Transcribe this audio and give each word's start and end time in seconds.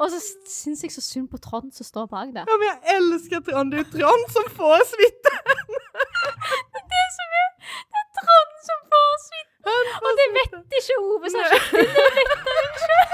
Og 0.00 0.06
så 0.12 0.18
syns 0.48 0.82
jeg 0.84 0.92
så 0.94 1.02
synd 1.04 1.28
på 1.32 1.38
Trond 1.46 1.72
som 1.76 1.84
står 1.84 2.06
bak 2.14 2.28
der. 2.36 2.44
Ja, 2.48 2.54
men 2.60 2.68
jeg 2.70 2.78
elsker 2.96 3.42
Trond. 3.48 3.72
Det 3.72 3.80
er 3.84 3.88
Trond 3.96 4.24
som 4.36 4.46
får 4.58 4.78
suiten. 4.92 5.36
Det 6.72 7.00
er 7.00 7.10
Det 7.92 7.98
er 8.00 8.08
Trond 8.20 8.54
som 8.68 8.78
får 8.92 9.10
suiten. 9.28 9.48
Og 10.06 10.10
det 10.20 10.26
vet 10.38 10.78
ikke 10.80 10.96
Ove 11.04 11.26
den. 11.28 11.36
Det 11.36 11.84
vet 11.92 11.98
han 12.06 12.16
ikke. 12.24 13.09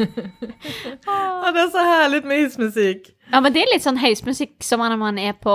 Ja, 0.00 1.50
det 1.54 1.62
er 1.62 1.70
så 1.72 1.84
herlig 1.84 2.22
med 2.24 2.44
heismusikk 2.44 3.10
Ja, 3.30 3.40
men 3.40 3.52
det 3.54 3.62
er 3.62 3.72
litt 3.74 3.84
sånn 3.84 4.00
heismusikk 4.00 4.56
som 4.64 4.82
når 4.84 4.98
man 5.00 5.20
er 5.20 5.36
på 5.38 5.54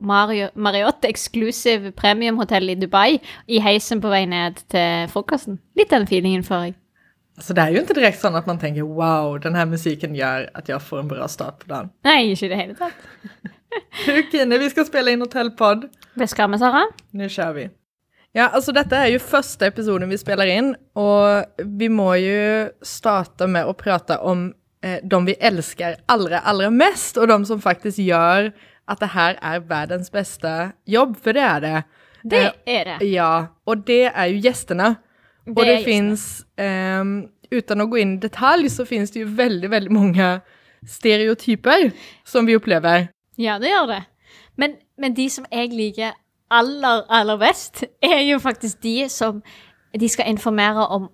Mariotte 0.00 0.56
Marriott 0.56 1.04
Exclusive 1.04 1.92
Premiumhotell 1.92 2.72
i 2.72 2.76
Dubai, 2.80 3.18
i 3.46 3.60
heisen 3.60 4.00
på 4.00 4.08
vei 4.08 4.22
ned 4.24 4.62
til 4.72 5.10
frokosten. 5.12 5.58
Litt 5.76 5.92
den 5.92 6.06
feelingen 6.08 6.46
får 6.46 6.62
jeg. 6.70 6.76
Alltså 7.40 7.56
det 7.56 7.62
er 7.62 7.74
jo 7.74 7.82
ikke 7.84 7.96
direkte 7.96 8.20
sånn 8.20 8.36
at 8.36 8.48
man 8.48 8.58
tenker 8.60 8.84
wow, 8.84 9.34
denne 9.40 9.62
musikken 9.68 10.16
gjør 10.16 10.48
at 10.56 10.68
jeg 10.68 10.80
får 10.84 11.02
en 11.02 11.10
bra 11.12 11.28
start 11.28 11.62
på 11.62 11.70
dagen. 11.70 11.92
Nei, 12.04 12.32
ikke 12.32 12.48
i 12.48 12.52
det 12.52 12.58
hele 12.62 12.78
tatt. 12.80 13.04
Kine, 14.32 14.58
vi 14.60 14.72
skal 14.72 14.88
spille 14.88 15.14
inn 15.14 15.24
hotellpodd. 15.24 15.86
Det 16.20 16.28
skal 16.32 16.50
vi, 16.52 16.60
Sara. 16.60 16.86
Nå 17.16 17.28
kjører 17.28 17.56
vi. 17.56 17.66
Ja, 18.34 18.48
altså 18.54 18.72
dette 18.72 18.94
er 18.94 19.08
jo 19.10 19.18
første 19.18 19.66
episoden 19.66 20.10
vi 20.10 20.18
spiller 20.20 20.46
inn, 20.46 20.74
og 20.94 21.64
vi 21.66 21.88
må 21.90 22.12
jo 22.22 22.68
starte 22.86 23.48
med 23.50 23.66
å 23.66 23.74
prate 23.74 24.20
om 24.22 24.52
eh, 24.86 25.00
de 25.02 25.18
vi 25.26 25.34
elsker 25.40 25.96
aller, 26.06 26.36
aller 26.46 26.70
mest 26.70 27.18
og 27.18 27.26
de 27.28 27.40
som 27.48 27.60
faktisk 27.60 27.98
gjør 27.98 28.52
at 28.90 29.02
det 29.02 29.08
her 29.16 29.36
er 29.42 29.64
verdens 29.66 30.10
beste 30.14 30.52
jobb, 30.86 31.16
for 31.18 31.34
det 31.34 31.42
er 31.42 31.60
det. 31.64 31.82
Det 32.22 32.40
Eh, 32.44 32.52
er 32.66 32.84
det. 32.84 33.10
Ja, 33.10 33.46
og 33.66 33.84
det 33.86 34.12
er 34.14 34.26
jo 34.30 34.40
gjestene. 34.44 34.96
Og 35.48 35.56
Det 35.56 35.62
är 35.68 35.76
det 35.76 35.84
fins 35.84 36.44
eh, 36.58 37.04
Uten 37.50 37.80
å 37.80 37.86
gå 37.90 37.98
inn 37.98 38.12
i 38.14 38.20
detalj, 38.22 38.68
så 38.70 38.84
fins 38.86 39.10
det 39.10 39.24
jo 39.24 39.26
veldig, 39.34 39.70
veldig 39.70 39.90
mange 39.90 40.40
stereotyper 40.86 41.90
som 42.24 42.46
vi 42.46 42.54
opplever. 42.56 43.08
Ja, 43.40 43.58
det 43.58 43.72
gjør 43.72 43.88
det. 43.90 44.02
Men, 44.56 44.76
men 45.00 45.14
de 45.16 45.26
som 45.32 45.46
jeg 45.50 45.72
liker 45.74 46.12
aller, 46.50 47.04
aller 47.08 47.40
best, 47.40 47.84
er 48.02 48.20
jo 48.26 48.38
faktisk 48.42 48.82
de 48.82 49.08
som 49.08 49.42
De 49.90 50.08
skal 50.08 50.28
informere 50.30 50.86
om 50.86 51.08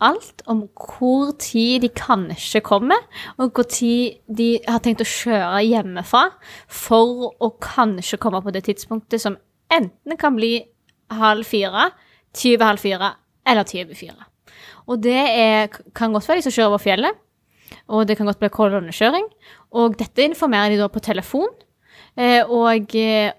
alt. 0.00 0.42
Om 0.46 0.68
hvor 0.72 1.34
tid 1.38 1.82
de 1.84 1.88
kanskje 1.88 2.62
kommer, 2.64 3.02
og 3.36 3.52
hvor 3.52 3.66
tid 3.68 4.16
de 4.28 4.58
har 4.68 4.80
tenkt 4.80 5.04
å 5.04 5.08
kjøre 5.08 5.64
hjemmefra 5.66 6.22
for 6.68 7.34
å 7.36 7.50
kanskje 7.60 8.16
komme 8.20 8.40
på 8.40 8.54
det 8.56 8.64
tidspunktet 8.70 9.20
som 9.20 9.36
enten 9.72 10.16
kan 10.16 10.36
bli 10.36 10.64
halv 11.12 11.44
fire, 11.44 11.90
tyve 12.32 12.64
halv 12.64 12.80
fire 12.80 13.12
eller 13.46 13.68
tyve 13.68 13.94
fire. 13.94 14.28
Og 14.86 15.02
det 15.02 15.18
er, 15.18 15.68
kan 15.94 16.12
godt 16.14 16.28
være 16.28 16.40
de 16.40 16.46
som 16.46 16.54
kjører 16.54 16.72
over 16.72 16.82
fjellet, 16.82 17.22
og 17.90 18.06
det 18.08 18.16
kan 18.18 18.28
godt 18.28 18.40
bli 18.42 18.50
kolonnekjøring. 18.54 19.26
Og 19.78 19.96
dette 19.98 20.24
informerer 20.24 20.72
de 20.72 20.80
da 20.80 20.88
på 20.90 21.02
telefon. 21.02 21.50
Eh, 22.16 22.42
og, 22.42 22.94
eh, 22.96 23.32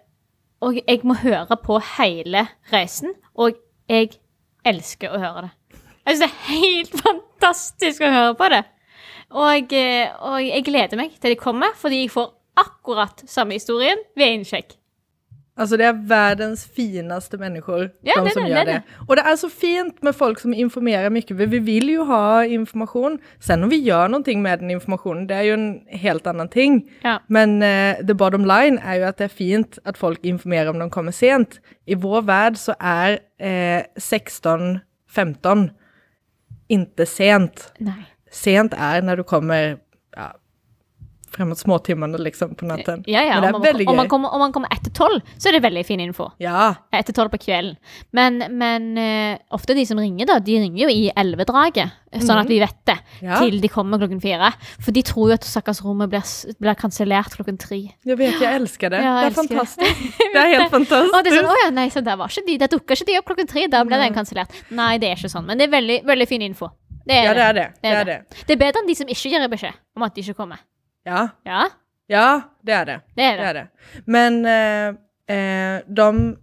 og 0.61 0.79
jeg 0.79 1.03
må 1.05 1.17
høre 1.21 1.57
på 1.63 1.79
hele 1.97 2.47
reisen, 2.71 3.13
og 3.35 3.57
jeg 3.89 4.17
elsker 4.67 5.13
å 5.13 5.21
høre 5.21 5.45
det. 5.47 5.51
Jeg 6.07 6.17
syns 6.17 6.23
det 6.23 6.27
er 6.27 6.49
helt 6.49 6.97
fantastisk 7.03 8.03
å 8.07 8.11
høre 8.13 8.33
på 8.39 8.49
det. 8.53 8.63
Og, 9.27 9.73
eh, 9.75 10.07
og 10.23 10.39
jeg 10.39 10.65
gleder 10.65 10.99
meg 10.99 11.17
til 11.19 11.33
de 11.33 11.39
kommer, 11.39 11.75
fordi 11.75 12.05
jeg 12.05 12.13
får 12.13 12.31
akkurat 12.57 13.23
samme 13.29 13.57
historien 13.59 13.99
ved 14.17 14.39
innsjekk. 14.39 14.77
Alltså 15.57 15.77
det 15.77 15.85
är 15.85 15.93
världens 15.93 16.65
finaste 16.65 17.37
människor, 17.37 17.89
Ja, 18.01 18.13
de 18.17 18.25
det 18.25 18.31
som 18.33 18.43
det, 18.43 18.49
gör 18.49 18.65
det 18.65 18.71
det. 18.71 18.81
Och 19.07 19.15
det 19.15 19.21
är 19.21 19.35
så 19.35 19.49
fint 19.49 20.01
med 20.01 20.15
folk 20.15 20.39
som 20.39 20.53
informerar 20.53 21.09
mycket, 21.09 21.37
för 21.37 21.45
vi 21.45 21.59
vill 21.59 21.89
ju 21.89 21.99
ha 21.99 22.45
information. 22.45 23.19
Sen 23.39 23.63
om 23.63 23.69
vi 23.69 23.75
gör 23.75 24.09
någonting 24.09 24.41
med 24.41 24.59
den 24.59 24.71
informationen, 24.71 25.27
det 25.27 25.35
är 25.35 25.41
ju 25.41 25.53
en 25.53 25.79
helt 25.87 26.27
annan 26.27 26.49
ting. 26.49 26.91
Ja. 27.01 27.21
Men 27.27 27.63
uh, 27.63 28.07
the 28.07 28.13
bottom 28.13 28.45
line 28.45 28.79
är 28.83 28.95
ju 28.95 29.03
att 29.03 29.17
det 29.17 29.23
är 29.23 29.27
fint 29.27 29.79
att 29.83 29.97
folk 29.97 30.25
informerar 30.25 30.69
om 30.69 30.79
de 30.79 30.89
kommer 30.89 31.11
sent. 31.11 31.59
I 31.85 31.95
vår 31.95 32.21
värld 32.21 32.57
så 32.57 32.75
är 32.79 33.11
uh, 33.77 33.83
16, 33.97 34.79
15 35.15 35.69
inte 36.67 37.05
sent. 37.05 37.73
Nei. 37.77 37.93
Sent 38.31 38.73
är 38.77 39.01
när 39.01 39.17
du 39.17 39.23
kommer 39.23 39.77
ja, 40.15 40.35
framåt 41.31 41.59
småtimmarna 41.59 42.17
liksom 42.17 42.55
på 42.55 42.65
natten. 42.65 43.03
Ja, 43.07 43.21
ja. 43.21 43.41
Men 43.41 43.51
det 43.51 43.55
Om 43.55 43.61
veldig 43.61 43.73
väldigt 43.73 43.89
om, 43.89 43.95
man 43.95 44.05
gøy. 44.05 44.09
kommer, 44.09 44.33
om 44.33 44.39
man 44.39 44.53
kommer 44.55 44.69
etter 44.71 44.91
tolv, 44.95 45.21
så 45.37 45.49
er 45.49 45.57
det 45.57 45.61
veldig 45.63 45.83
fin 45.85 45.99
info. 45.99 46.29
Ja, 46.39 46.73
Etter 46.93 47.13
tolv 47.13 47.29
på 47.33 47.37
kvelden. 47.43 47.75
Men, 48.15 48.37
men 48.57 48.87
uh, 48.97 49.37
ofte 49.57 49.75
de 49.77 49.85
som 49.85 49.99
ringer, 49.99 50.25
da, 50.29 50.39
de 50.39 50.55
ringer 50.59 50.83
jo 50.85 50.89
i 50.89 51.09
elvedraget, 51.15 51.91
sånn 52.23 52.39
at 52.41 52.47
vi 52.49 52.59
vet 52.63 52.77
det, 52.87 52.95
Ja. 53.21 53.39
til 53.43 53.59
de 53.61 53.67
kommer 53.69 53.99
klokken 53.99 54.21
fire. 54.23 54.51
For 54.79 54.91
de 54.95 55.03
tror 55.03 55.29
jo 55.29 55.37
at 55.37 55.43
stakkars 55.45 55.83
rommet 55.85 56.09
blir, 56.09 56.23
blir 56.59 56.75
kansellert 56.79 57.35
klokken 57.35 57.57
tre. 57.59 57.81
Jeg 58.07 58.17
vet, 58.17 58.39
jeg 58.41 58.61
elsker 58.61 58.89
det. 58.95 59.03
Ja, 59.03 59.15
det 59.27 59.37
er 59.37 59.43
älskar 59.43 59.75
det. 60.33 60.41
er 60.41 60.53
helt 60.55 60.71
fantastisk. 60.71 61.13
Og 61.13 61.23
det 61.27 61.33
er 61.33 61.41
sånn, 61.41 61.51
å 61.51 61.59
ja, 61.65 61.69
nei, 61.75 61.87
så 61.93 62.01
der 62.05 62.17
var 62.17 62.31
ikke 62.31 62.45
de, 62.47 62.57
der 62.63 62.71
dukka 62.71 62.95
ikke 62.97 63.09
de 63.11 63.19
opp 63.19 63.27
klokken 63.33 63.47
tre, 63.51 63.67
da 63.67 63.83
ble 63.87 63.99
den 64.01 64.15
kansellert. 64.15 64.53
Nei, 64.71 64.95
det 65.03 65.11
er 65.11 65.19
ikke 65.19 65.29
sånn, 65.35 65.45
men 65.49 65.59
det 65.59 65.67
er 65.67 65.75
veldig, 65.75 65.99
veldig 66.07 66.27
fin 66.31 66.41
info. 66.47 66.71
Det 67.07 67.15
er 67.15 67.23
Ja, 67.29 67.33
det 67.33 67.43
är 67.43 67.53
det. 67.55 67.67
Det 67.83 67.91
er, 67.91 68.03
det. 68.05 68.41
Det 68.47 68.55
er 68.55 68.59
bedre 68.59 68.81
enn 68.81 68.87
de 68.89 68.95
som 68.99 69.07
ikke 69.07 69.29
gir 69.31 69.47
beskjed 69.51 69.77
om 69.95 70.03
at 70.03 70.15
de 70.15 70.23
ikke 70.25 70.33
kommer. 70.41 70.59
Ja, 71.07 71.27
Ja, 71.45 71.63
ja, 72.09 72.41
det 72.65 72.71
är 72.71 72.85
det. 72.85 72.99
det 73.15 73.23
er 73.23 73.37
Det 73.37 73.43
det. 73.43 73.49
är 73.49 73.53
det. 73.53 73.67
Men 74.05 74.45
eh, 74.45 74.87
eh, 75.35 75.81
de, 75.87 76.37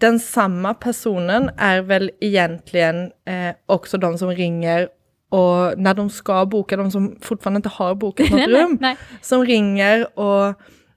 den 0.00 0.18
samme 0.18 0.74
personen 0.80 1.50
er 1.58 1.82
vel 1.82 2.10
egentlig 2.20 3.12
eh, 3.26 3.54
også 3.68 3.96
de 4.00 4.18
som 4.18 4.28
ringer 4.28 4.88
og 5.32 5.78
når 5.78 5.92
de 5.96 6.10
skal 6.10 6.46
boke, 6.46 6.76
de 6.76 6.90
som 6.92 7.06
fortsatt 7.24 7.56
ikke 7.56 7.70
har 7.78 7.94
boket 7.94 8.30
noe 8.32 8.46
rom, 8.52 8.78
som 9.22 9.40
ringer 9.48 10.04
och 10.18 10.54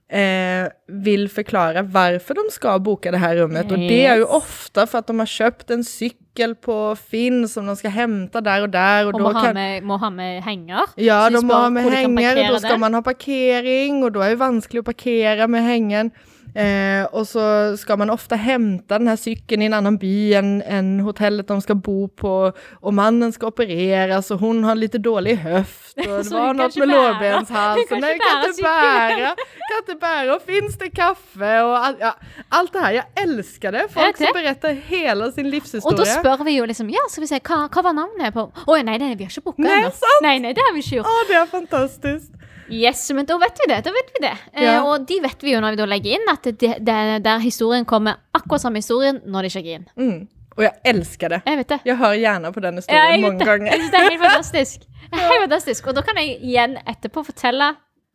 eh, 0.08 0.68
vil 0.88 1.26
forklare 1.32 1.82
hvorfor 1.82 2.38
de 2.38 2.46
skal 2.54 2.80
boke 2.84 3.10
det 3.12 3.20
her 3.20 3.42
rummet. 3.42 3.72
Og 3.72 3.78
det 3.78 4.02
er 4.06 4.22
jo 4.22 4.28
ofte 4.38 4.86
for 4.86 5.02
at 5.02 5.10
de 5.10 5.18
har 5.18 5.32
kjøpt 5.32 5.72
en 5.74 5.84
sykkel 5.86 6.54
på 6.62 6.78
Finn 7.00 7.46
som 7.50 7.66
de 7.66 7.76
skal 7.78 7.94
hente 7.94 8.42
der 8.44 8.66
og 8.66 8.72
der. 8.72 9.06
Og, 9.06 9.14
Og 9.14 9.20
då 9.20 9.24
må 9.24 9.32
ha, 9.32 9.44
kan, 9.46 9.54
med, 9.54 9.82
må 9.82 9.96
ha 9.96 10.10
med 10.10 10.42
henger. 10.42 10.94
Ja, 10.96 11.28
de 11.30 11.42
må 11.42 11.54
ha 11.54 11.70
med 11.70 11.82
henger, 11.90 12.06
og 12.08 12.14
da 12.16 12.22
hänger 12.22 12.26
och 12.26 12.36
parkere 12.36 12.52
då 12.52 12.58
ska 12.58 12.72
det. 12.72 12.78
man 12.78 12.94
ha 12.94 13.00
parkering 13.02 14.04
og 14.04 14.14
da 14.14 14.20
er 14.20 14.34
det 14.36 14.40
vanskelig 14.40 14.80
å 14.80 14.88
parkere 14.92 15.48
med 15.48 15.62
hängen. 15.62 16.10
Eh, 16.56 17.04
och 17.04 17.28
så 17.28 17.76
ska 17.76 17.96
man 17.96 18.10
ofta 18.10 18.36
hämta 18.36 18.98
den 18.98 19.08
här 19.08 19.16
cykeln 19.16 19.62
i 19.62 19.64
en 19.64 19.72
annan 19.72 19.96
by 19.98 20.34
än, 20.34 20.62
än 20.62 21.00
hotellet 21.00 21.48
de 21.48 21.62
ska 21.62 21.74
bo 21.74 22.08
på 22.08 22.52
och 22.80 22.94
mannen 22.94 23.32
ska 23.32 23.46
opereras 23.46 24.30
och 24.30 24.40
hon 24.40 24.64
har 24.64 24.74
lite 24.74 24.98
dålig 24.98 25.36
höft 25.36 25.96
och 25.96 26.04
det 26.24 26.30
var 26.30 26.46
hun 26.46 26.56
något 26.56 26.76
ikke 26.76 26.86
med 26.86 26.88
lårbenshalsen. 26.88 27.76
Hun 27.76 27.86
kan 27.88 28.00
Nej, 28.00 28.14
ikke 28.14 28.24
kan 28.24 28.50
inte 28.50 28.62
bära, 28.62 29.34
kan 29.68 29.78
inte 29.78 29.94
bära 30.00 30.36
och 30.36 30.42
finns 30.42 30.78
det 30.78 30.90
kaffe 30.90 31.62
och 31.62 31.78
all, 31.78 31.96
ja, 32.00 32.14
allt 32.48 32.72
det 32.72 32.78
här. 32.78 32.92
Jag 32.92 33.04
älskar 33.22 33.72
det. 33.72 33.88
Folk 33.90 34.16
som 34.16 34.26
beretter 34.34 34.42
berättar 34.42 34.72
hela 34.72 35.32
sin 35.32 35.46
Og 35.84 35.96
da 35.96 36.04
spør 36.04 36.44
vi 36.44 36.56
jo 36.56 36.64
liksom 36.64 36.90
Ja, 36.90 37.04
skal 37.10 37.20
vi 37.20 37.26
se, 37.26 37.40
hva, 37.40 37.82
var 37.82 37.92
navnet 37.92 38.34
på 38.34 38.50
Å 38.66 38.76
nei, 38.82 38.98
nei, 38.98 39.14
vi 39.14 39.24
har 39.24 39.30
ikke 39.30 39.54
Nei, 39.56 39.78
ennå. 39.80 39.90
sant. 39.90 40.22
Nei, 40.22 40.38
det 40.40 40.62
har 40.62 40.74
vi 40.74 40.80
ikke 40.80 40.96
gjort. 40.96 41.06
Åh, 41.06 41.22
det 41.28 41.34
är 41.34 41.46
fantastiskt. 41.46 42.32
Yes, 42.72 43.04
men 43.14 43.26
da 43.28 43.36
vet 43.38 43.58
vi 43.62 43.68
det. 43.70 43.80
Da 43.86 43.92
vet 43.94 44.08
vi 44.16 44.22
det. 44.24 44.32
Eh, 44.54 44.78
og 44.84 45.04
de 45.08 45.20
vet 45.22 45.42
vi 45.44 45.52
jo 45.54 45.60
når 45.62 45.76
vi 45.76 45.80
da 45.82 45.86
legger 45.90 46.16
inn, 46.18 46.28
at 46.32 46.42
det, 46.48 46.72
det, 46.86 46.96
der 47.24 47.38
historien 47.44 47.84
kommer 47.88 48.18
akkurat 48.34 48.60
samme 48.64 48.80
historien 48.82 49.20
når 49.26 49.46
de 49.46 49.50
sjekker 49.54 49.78
inn. 49.80 49.86
Mm. 49.96 50.28
Og 50.56 50.62
jeg 50.64 50.72
elsker 50.88 51.28
det. 51.34 51.42
Jeg 51.46 51.58
vet 51.60 51.68
det. 51.68 51.78
jeg 51.84 51.96
hører 52.00 52.16
gjerne 52.22 52.52
på 52.52 52.60
den 52.64 52.78
Ja, 52.78 52.80
historien 52.80 53.10
jeg 53.12 53.20
mange 53.26 53.44
gånger. 53.44 53.66
Jeg 53.72 53.80
synes 53.82 53.90
det 53.92 54.00
er 54.00 54.08
helt 54.10 54.22
fantastisk. 54.28 54.86
Helt 55.12 55.42
fantastisk. 55.42 55.86
Og 55.86 55.94
da 55.98 56.02
kan 56.06 56.16
jeg 56.22 56.38
igjen 56.40 56.78
etterpå 56.88 57.22
fortelle 57.26 57.74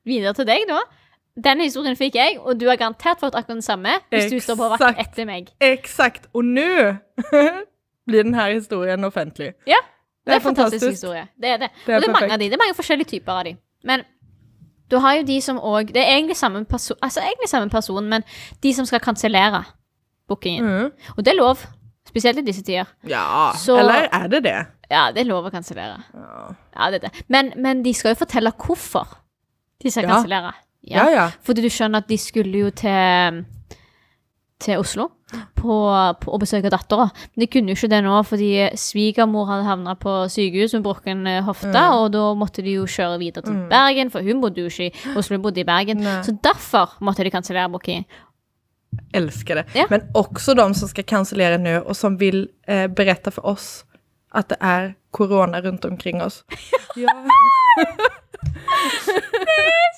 videre 0.10 0.34
til 0.34 0.48
deg, 0.50 0.66
da. 0.68 0.80
Denne 1.42 1.64
historien 1.64 1.96
fikk 1.96 2.16
jeg, 2.18 2.40
og 2.42 2.58
du 2.60 2.66
har 2.68 2.76
garantert 2.82 3.22
fått 3.22 3.38
akkurat 3.40 3.56
den 3.56 3.62
samme 3.64 3.94
hvis 4.12 4.28
du 4.34 4.40
står 4.44 4.58
på 4.60 4.68
vakt 4.74 4.82
Exakt. 4.84 5.00
etter 5.06 5.30
meg. 5.30 5.52
Exakt, 5.64 6.26
Og 6.36 6.44
nå 6.44 6.66
blir 8.10 8.24
denne 8.26 8.48
historien 8.52 9.04
offentlig. 9.08 9.54
Ja, 9.70 9.78
det 10.26 10.26
Det 10.26 10.34
er 10.34 10.36
en 10.36 10.42
fantastisk 10.42 10.82
fantastisk. 10.84 10.92
historie. 10.98 11.28
Det 11.42 11.50
er 11.50 11.58
det. 11.58 11.70
Det 11.86 11.94
er 11.94 11.96
og 11.96 12.02
det 12.02 12.10
er 12.10 12.14
mange 12.18 12.34
av 12.34 12.40
de. 12.42 12.50
Det 12.50 12.58
er 12.58 12.64
mange 12.66 12.76
forskjellige 12.78 13.10
typer 13.14 13.32
av 13.40 13.44
de. 13.48 13.54
Men 13.88 14.04
du 14.92 14.98
har 15.00 15.16
jo 15.16 15.24
de 15.24 15.42
som 15.42 15.58
òg 15.58 15.94
Det 15.94 16.02
er 16.04 16.18
egentlig 16.18 16.36
samme 16.38 16.66
perso 16.66 16.94
altså 17.02 17.22
egentlig 17.22 17.50
samme 17.50 17.70
person, 17.70 18.04
men 18.10 18.24
de 18.64 18.74
som 18.74 18.86
skal 18.86 19.00
kansellere 19.00 19.64
bookingen. 20.28 20.66
Mm. 20.66 20.92
Og 21.18 21.26
det 21.26 21.32
er 21.34 21.38
lov. 21.38 21.58
Spesielt 22.08 22.38
i 22.40 22.42
disse 22.42 22.62
tider. 22.64 22.86
Ja, 23.08 23.52
Så- 23.56 23.78
eller 23.80 24.08
er 24.12 24.28
det 24.28 24.44
det? 24.44 24.66
Ja, 24.92 25.12
det 25.12 25.22
er 25.22 25.26
lov 25.30 25.46
å 25.46 25.52
kansellere. 25.52 26.04
Ja, 26.14 26.54
Ja, 26.78 26.92
det 26.92 27.02
det. 27.02 27.12
Men, 27.30 27.54
men 27.56 27.84
de 27.84 27.94
skal 27.94 28.12
jo 28.16 28.26
fortelle 28.26 28.52
hvorfor 28.52 29.08
de 29.84 29.92
skal 29.92 30.04
Ja. 30.04 30.10
kansellere. 30.16 30.54
ja. 30.84 31.10
ja. 31.10 31.30
Fordi 31.44 31.62
du 31.62 31.70
skjønner 31.70 31.98
at 31.98 32.08
de 32.10 32.18
skulle 32.18 32.58
jo 32.60 32.70
til 32.70 33.46
til 34.60 34.78
Oslo. 34.78 35.08
På, 35.56 35.76
på 36.22 36.32
å 36.36 36.40
besøke 36.42 36.70
dattera. 36.74 37.10
Men 37.36 37.44
de 37.44 37.48
kunne 37.54 37.70
jo 37.72 37.76
ikke 37.80 37.90
det 37.94 38.02
nå, 38.06 38.16
fordi 38.28 38.50
svigermor 38.80 39.46
hadde 39.52 39.68
havna 39.68 39.96
på 40.00 40.16
sykehus 40.34 40.74
med 40.78 40.84
brukken 40.88 41.26
eh, 41.28 41.42
hofte, 41.48 41.72
Mm. 41.72 41.94
og 42.00 42.12
da 42.12 42.24
måtte 42.36 42.64
de 42.66 42.74
jo 42.80 42.86
kjøre 42.90 43.20
videre 43.22 43.44
til 43.46 43.54
Mm. 43.54 43.70
Bergen, 43.70 44.10
for 44.12 44.22
hun 44.22 44.42
bodde 44.42 44.62
jo 44.62 44.68
ikke 44.72 44.90
i 44.90 45.16
Oslo, 45.18 45.36
hun 45.38 45.44
bodde 45.44 45.62
i 45.62 45.68
Bergen. 45.68 46.02
Nei. 46.04 46.22
Så 46.24 46.32
derfor 46.44 46.98
måtte 47.02 47.24
de 47.24 47.32
kansellere 47.32 47.70
bookingen. 47.72 48.06
Elsker 49.14 49.56
det. 49.62 49.66
Ja. 49.76 49.86
Men 49.90 50.02
også 50.14 50.54
de 50.56 50.66
som 50.76 50.88
skal 50.92 51.04
kansellere 51.08 51.58
nå, 51.62 51.78
og 51.86 51.96
som 51.96 52.18
vil 52.20 52.48
eh, 52.68 52.88
berette 52.88 53.32
for 53.32 53.46
oss 53.54 53.86
at 54.36 54.48
det 54.50 54.58
er 54.62 54.94
korona 55.12 55.60
rundt 55.64 55.86
omkring 55.86 56.22
oss. 56.24 56.44
ja. 56.96 57.12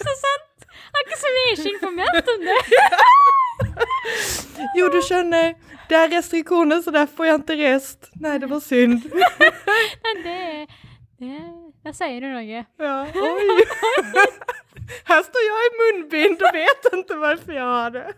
Så 0.04 0.14
sant! 0.20 0.53
Akkurat 0.94 1.08
ikke 1.10 1.20
så 1.20 1.30
mye 1.36 1.54
ikke 1.58 1.70
informert 1.74 2.28
om 2.34 2.40
det. 2.48 2.60
Jo, 4.78 4.88
du 4.94 5.00
skjønner, 5.02 5.54
det 5.90 5.98
er 5.98 6.12
restriktioner 6.14 6.82
så 6.86 6.92
derfor 6.94 7.26
er 7.26 7.34
ikke 7.38 7.58
rest. 7.58 8.10
Nei, 8.22 8.38
det 8.42 8.50
var 8.52 8.62
synd. 8.64 9.02
Nei, 9.14 10.14
det, 10.24 10.38
det 11.20 11.38
Der 11.84 11.96
sier 11.98 12.20
du 12.24 12.28
noe. 12.32 12.44
Ja, 12.80 12.96
oj. 13.14 13.48
Här 15.04 15.24
står 15.24 15.42
jag 15.50 15.62
i 15.68 15.72
munnbind 15.82 16.42
och 16.42 16.56
vet 16.56 16.94
inte 16.94 17.16
varför 17.16 17.54
jag 17.54 17.70
har 17.72 17.92
det. 17.92 18.14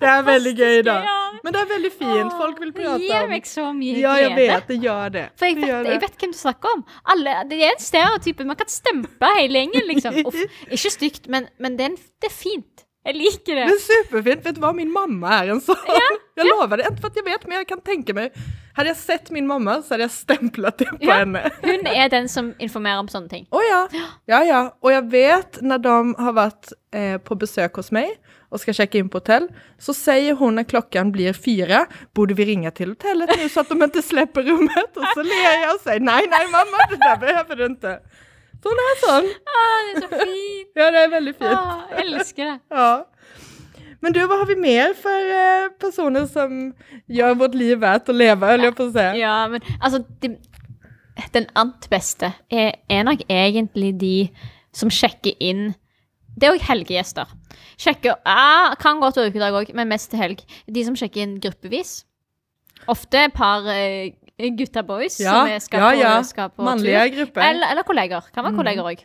Det 0.00 0.08
er 0.08 0.22
veldig 0.26 0.52
gøy 0.58 0.82
da. 0.86 0.96
Men 1.44 1.54
det 1.54 1.60
er 1.60 1.68
veldig 1.70 1.90
fint, 1.92 2.34
folk 2.38 2.58
vil 2.60 2.72
prate 2.72 2.94
om 2.94 3.02
Det 3.02 3.08
gir 3.08 3.28
meg 3.30 3.46
så 3.48 3.66
mye 3.76 4.00
Ja, 4.00 4.14
jeg 4.20 4.34
vet, 4.36 4.66
det 4.68 4.78
gjør 4.82 5.12
det. 5.14 5.24
For 5.38 5.48
jeg 5.48 5.58
vet, 5.60 5.70
det. 5.86 5.92
jeg 5.92 6.02
vet 6.04 6.18
hvem 6.22 6.34
du 6.34 6.38
snakker 6.38 6.74
om. 6.76 6.84
Alle, 7.14 7.36
det 7.50 7.60
er 7.62 7.74
en 7.76 7.82
stereotype. 7.82 8.46
Man 8.48 8.58
kan 8.58 8.70
stemple 8.72 9.30
hele 9.38 9.62
gjengen, 9.64 9.88
liksom. 9.92 10.18
Uff, 10.28 10.60
ikke 10.66 10.92
stygt, 10.94 11.28
men, 11.32 11.48
men 11.58 11.78
det, 11.78 11.86
er 11.86 11.94
en, 11.94 11.98
det 12.22 12.30
er 12.30 12.36
fint. 12.36 12.84
Jeg 13.08 13.16
liker 13.16 13.56
det. 13.56 13.66
Det 13.70 13.74
er 13.74 13.84
superfint. 13.86 14.42
Vet 14.44 14.56
du 14.58 14.62
hva, 14.62 14.74
min 14.76 14.90
mamma 14.92 15.38
er 15.42 15.54
en 15.54 15.62
sån. 15.64 15.78
Jeg 16.38 16.46
lover 16.46 16.78
det, 16.78 16.84
Ikke 16.92 17.00
for 17.02 17.10
at 17.10 17.16
jeg 17.18 17.24
vet, 17.26 17.46
men 17.50 17.56
jeg 17.58 17.66
kan 17.66 17.80
tenke 17.82 18.14
meg 18.14 18.34
Hadde 18.76 18.92
jeg 18.92 18.98
sett 19.00 19.30
min 19.34 19.48
mamma 19.48 19.72
så 19.82 19.96
hadde 19.96 20.04
jeg 20.06 20.12
stemplet 20.14 20.76
det 20.84 20.86
på 20.92 21.08
Ja. 21.08 21.16
henne. 21.24 21.40
Hun 21.66 21.88
er 21.90 22.12
den 22.12 22.28
som 22.30 22.52
informerer 22.62 23.00
om 23.02 23.08
sånne 23.10 23.26
ting. 23.32 23.48
Åh 23.50 23.64
ja, 23.66 23.80
ja 24.30 24.38
ja. 24.46 24.60
Og 24.84 24.92
jeg 24.94 25.08
vet 25.10 25.58
når 25.66 25.82
de 25.82 25.94
har 26.22 26.36
vært 26.36 26.70
eh, 26.94 27.16
på 27.18 27.34
besøk 27.42 27.80
hos 27.82 27.90
meg 27.90 28.12
og 28.54 28.62
skal 28.62 28.76
sjekke 28.78 29.00
inn 29.02 29.10
på 29.12 29.18
hotell, 29.18 29.48
så 29.82 29.92
sier 29.98 30.38
hun 30.38 30.54
når 30.56 30.68
klokken 30.70 31.10
blir 31.12 31.34
fire 31.36 31.82
Burde 32.16 32.38
vi 32.38 32.46
ringe 32.52 32.70
til 32.78 32.94
hotellet 32.94 33.34
nå, 33.34 33.48
så 33.50 33.60
at 33.66 33.74
de 33.74 33.80
ikke 33.90 34.04
slipper 34.06 34.46
rummet? 34.46 34.94
Og 34.94 35.10
så 35.10 35.26
ler 35.26 35.42
jeg 35.42 35.66
og 35.74 35.82
sier 35.82 36.00
nei, 36.06 36.22
nei, 36.30 36.44
mamma, 36.54 36.86
det 36.94 37.00
der 37.02 37.18
behøver 37.26 37.58
du 37.58 37.66
inte. 37.66 37.96
Så 38.64 38.72
er 38.74 38.98
sånn. 39.02 39.28
sån. 39.28 39.28
Ah, 39.54 39.76
det 39.86 39.92
er 39.92 40.02
så 40.02 40.08
fint. 40.24 40.72
Ja, 40.78 40.90
det 40.94 41.04
er 41.04 41.12
veldig 41.12 41.34
fint. 41.38 41.54
Ah, 41.54 41.86
jeg 41.94 42.06
elsker 42.08 42.50
det. 42.50 42.56
Ja. 42.74 42.90
Men 44.02 44.14
du, 44.14 44.20
hva 44.30 44.38
har 44.40 44.46
vi 44.46 44.54
mer 44.58 44.92
for 44.98 45.32
eh, 45.34 45.70
personer 45.82 46.28
som 46.30 46.52
gjør 47.10 47.38
vårt 47.40 47.56
liv 47.58 47.80
verdt 47.82 48.10
å 48.10 48.14
leve, 48.14 48.46
höll 48.46 48.68
jag 48.68 48.76
på 48.78 48.86
å 48.86 48.92
säga? 48.94 49.16
Ja, 49.18 49.38
men 49.50 49.64
altså 49.80 50.04
det, 50.22 50.36
Den 51.34 51.48
ant 51.58 51.88
beste 51.90 52.30
er, 52.46 52.76
er 52.86 53.02
nok 53.06 53.24
egentlig 53.26 53.90
de 53.98 54.14
som 54.76 54.90
sjekker 54.92 55.34
inn 55.42 55.72
Det 56.38 56.46
er 56.46 56.54
òg 56.54 56.62
helgegjester. 56.68 57.26
Sjekker 57.80 58.14
ja, 58.14 58.76
Kan 58.78 59.02
godt 59.02 59.18
være 59.18 59.32
ukedag 59.32 59.56
òg, 59.58 59.72
men 59.74 59.90
mest 59.90 60.12
til 60.12 60.22
helg. 60.22 60.44
De 60.70 60.84
som 60.86 60.94
sjekker 60.94 61.24
inn 61.24 61.40
gruppevis. 61.42 62.04
Ofte 62.86 63.24
et 63.26 63.34
par 63.34 63.66
eh, 63.72 64.14
gutta 64.38 64.82
boys 64.86 65.18
Ja, 65.20 65.32
som 65.46 65.60
skal, 65.60 65.80
ja, 65.80 65.90
på, 65.90 65.98
ja. 66.00 66.22
skal 66.22 66.50
på 66.54 66.62
Mannlige 66.66 67.00
tur. 67.08 67.16
grupper. 67.16 67.42
Eller, 67.42 67.70
eller 67.72 67.82
kolleger. 67.82 68.20
Kan 68.34 68.44
være 68.44 68.52
Mm. 68.52 68.58
kolleger 68.62 68.82
òg. 68.92 69.04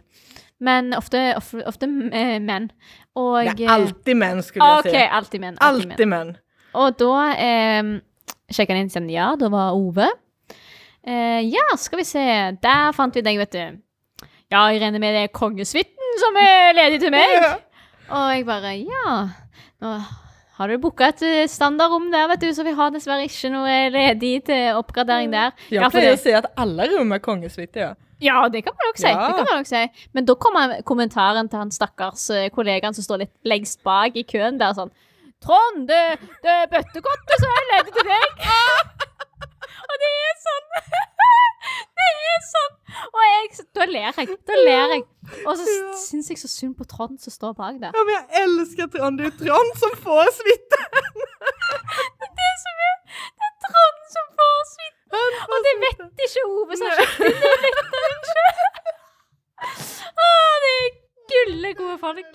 Men 0.63 0.93
ofte, 0.93 1.33
ofte, 1.35 1.63
ofte 1.67 1.87
eh, 2.13 2.39
menn. 2.39 2.69
Og 3.15 3.45
Det 3.57 3.65
er 3.65 3.69
alltid 3.73 4.15
menn, 4.15 4.41
skulle 4.43 4.65
jeg 4.65 4.79
okay, 4.79 4.91
si. 4.91 5.07
alltid 5.11 5.39
menn. 5.41 5.57
Alltid 5.61 6.05
menn. 6.07 6.09
menn. 6.09 6.37
Og 6.73 6.97
da 6.97 7.33
eh, 7.37 7.83
sjekka 8.53 8.73
han 8.73 8.81
inn 8.85 8.89
sin 8.93 9.09
ja, 9.09 9.35
da 9.35 9.49
var 9.49 9.73
Ove. 9.75 10.07
Eh, 11.05 11.41
ja, 11.51 11.65
skal 11.77 11.99
vi 11.99 12.05
se, 12.07 12.23
der 12.63 12.91
fant 12.95 13.15
vi 13.15 13.21
deg, 13.25 13.37
vet 13.41 13.51
du. 13.51 13.79
Ja, 14.53 14.67
jeg 14.71 14.81
regner 14.81 14.99
med 15.01 15.13
det 15.17 15.23
er 15.27 15.33
kongesuiten 15.33 16.19
som 16.21 16.35
er 16.37 16.73
ledig 16.77 16.99
til 17.01 17.11
meg. 17.11 17.59
Og 18.13 18.29
jeg 18.35 18.45
bare 18.45 18.75
ja. 18.77 19.15
Nå 19.81 19.97
har 20.57 20.67
du 20.69 20.77
booka 20.77 21.07
et 21.09 21.21
eh, 21.25 21.47
standardrom 21.49 22.11
der, 22.13 22.27
vet 22.29 22.41
du, 22.45 22.49
så 22.53 22.63
vi 22.67 22.73
har 22.77 22.91
dessverre 22.93 23.25
ikke 23.25 23.49
noe 23.53 23.77
ledig 23.93 24.35
til 24.45 24.75
oppgradering 24.79 25.31
der. 25.33 25.51
Jag 25.69 25.81
Ja, 25.81 25.89
for 25.89 25.99
det- 25.99 26.13
å 26.13 26.19
si 26.21 26.31
at 26.37 26.45
alle 26.57 26.87
rom 26.93 27.11
er 27.11 27.19
kongesuite, 27.19 27.75
ja. 27.87 27.93
Ja, 28.23 28.47
det 28.47 28.61
kan 28.63 28.73
man 28.77 28.87
nok 28.87 28.97
si. 29.01 29.07
Ja. 29.09 29.27
Det 29.27 29.35
kan 29.35 29.45
man 29.49 29.57
nok 29.59 29.67
si. 29.67 30.07
Men 30.13 30.25
da 30.25 30.35
kommer 30.35 30.81
kommentaren 30.87 31.49
til 31.49 31.59
han 31.59 31.71
stakkars 31.71 32.29
eh, 32.31 32.49
kollegaen 32.49 32.93
som 32.95 33.03
står 33.03 33.19
litt 33.25 33.33
lengst 33.43 33.81
bak 33.83 34.15
i 34.15 34.23
køen 34.23 34.57
der 34.61 34.73
sånn 34.77 34.91
Trond, 35.43 35.87
det, 35.89 36.19
det 36.41 36.47
er 36.53 36.69
bøttekottet 36.71 37.33
som 37.41 37.49
er 37.51 37.65
ledig 37.73 37.91
til 37.97 38.05
deg. 38.07 38.45
Og 39.89 39.95
det 39.99 40.11
er 40.29 40.37
sånn. 40.39 40.69
Det 42.03 42.29
er 42.33 42.43
sånn. 42.49 42.73
Og 43.13 43.21
jeg, 43.27 43.49
da 43.77 43.85
ler 43.89 44.07
jeg. 44.17 44.27
Da 44.47 44.55
ler 44.65 44.93
jeg. 44.95 45.03
Og 45.47 45.53
så 45.59 45.63
Ja. 45.67 45.91
syns 46.03 46.29
jeg 46.31 46.37
så 46.41 46.49
synd 46.51 46.75
på 46.79 46.85
Trond 46.89 47.19
som 47.21 47.31
står 47.33 47.53
bak 47.57 47.75
der. 47.81 47.91
Ja, 47.95 48.01
men 48.07 48.13
jeg 48.17 48.25
elsker 48.43 48.87
Trond. 48.93 49.19
Det 49.21 49.27
er 49.31 49.35
Trond 49.41 49.71
som 49.81 49.93
får 50.03 50.31
suiten. 50.39 50.83
Det 52.19 52.43
er 52.49 52.57
som 52.63 52.75
er 52.87 52.95
Det 53.37 53.45
er 53.49 53.55
Trond 53.67 54.01
som 54.15 54.25
får 54.39 54.59
suiten. 54.73 55.41
Og 55.53 55.57
det 55.67 55.73
vet 55.83 55.99
ikke 56.27 56.41
Ove 56.49 56.73
kjøpt. 56.81 57.17
Det 57.19 57.33
vet 57.63 57.77
han 57.93 58.11
ikke. 58.17 58.47
Å, 60.23 60.29
det 60.63 60.73
er 60.79 60.89
gulle 61.33 61.73
gode 61.79 61.97
folk. 62.01 62.31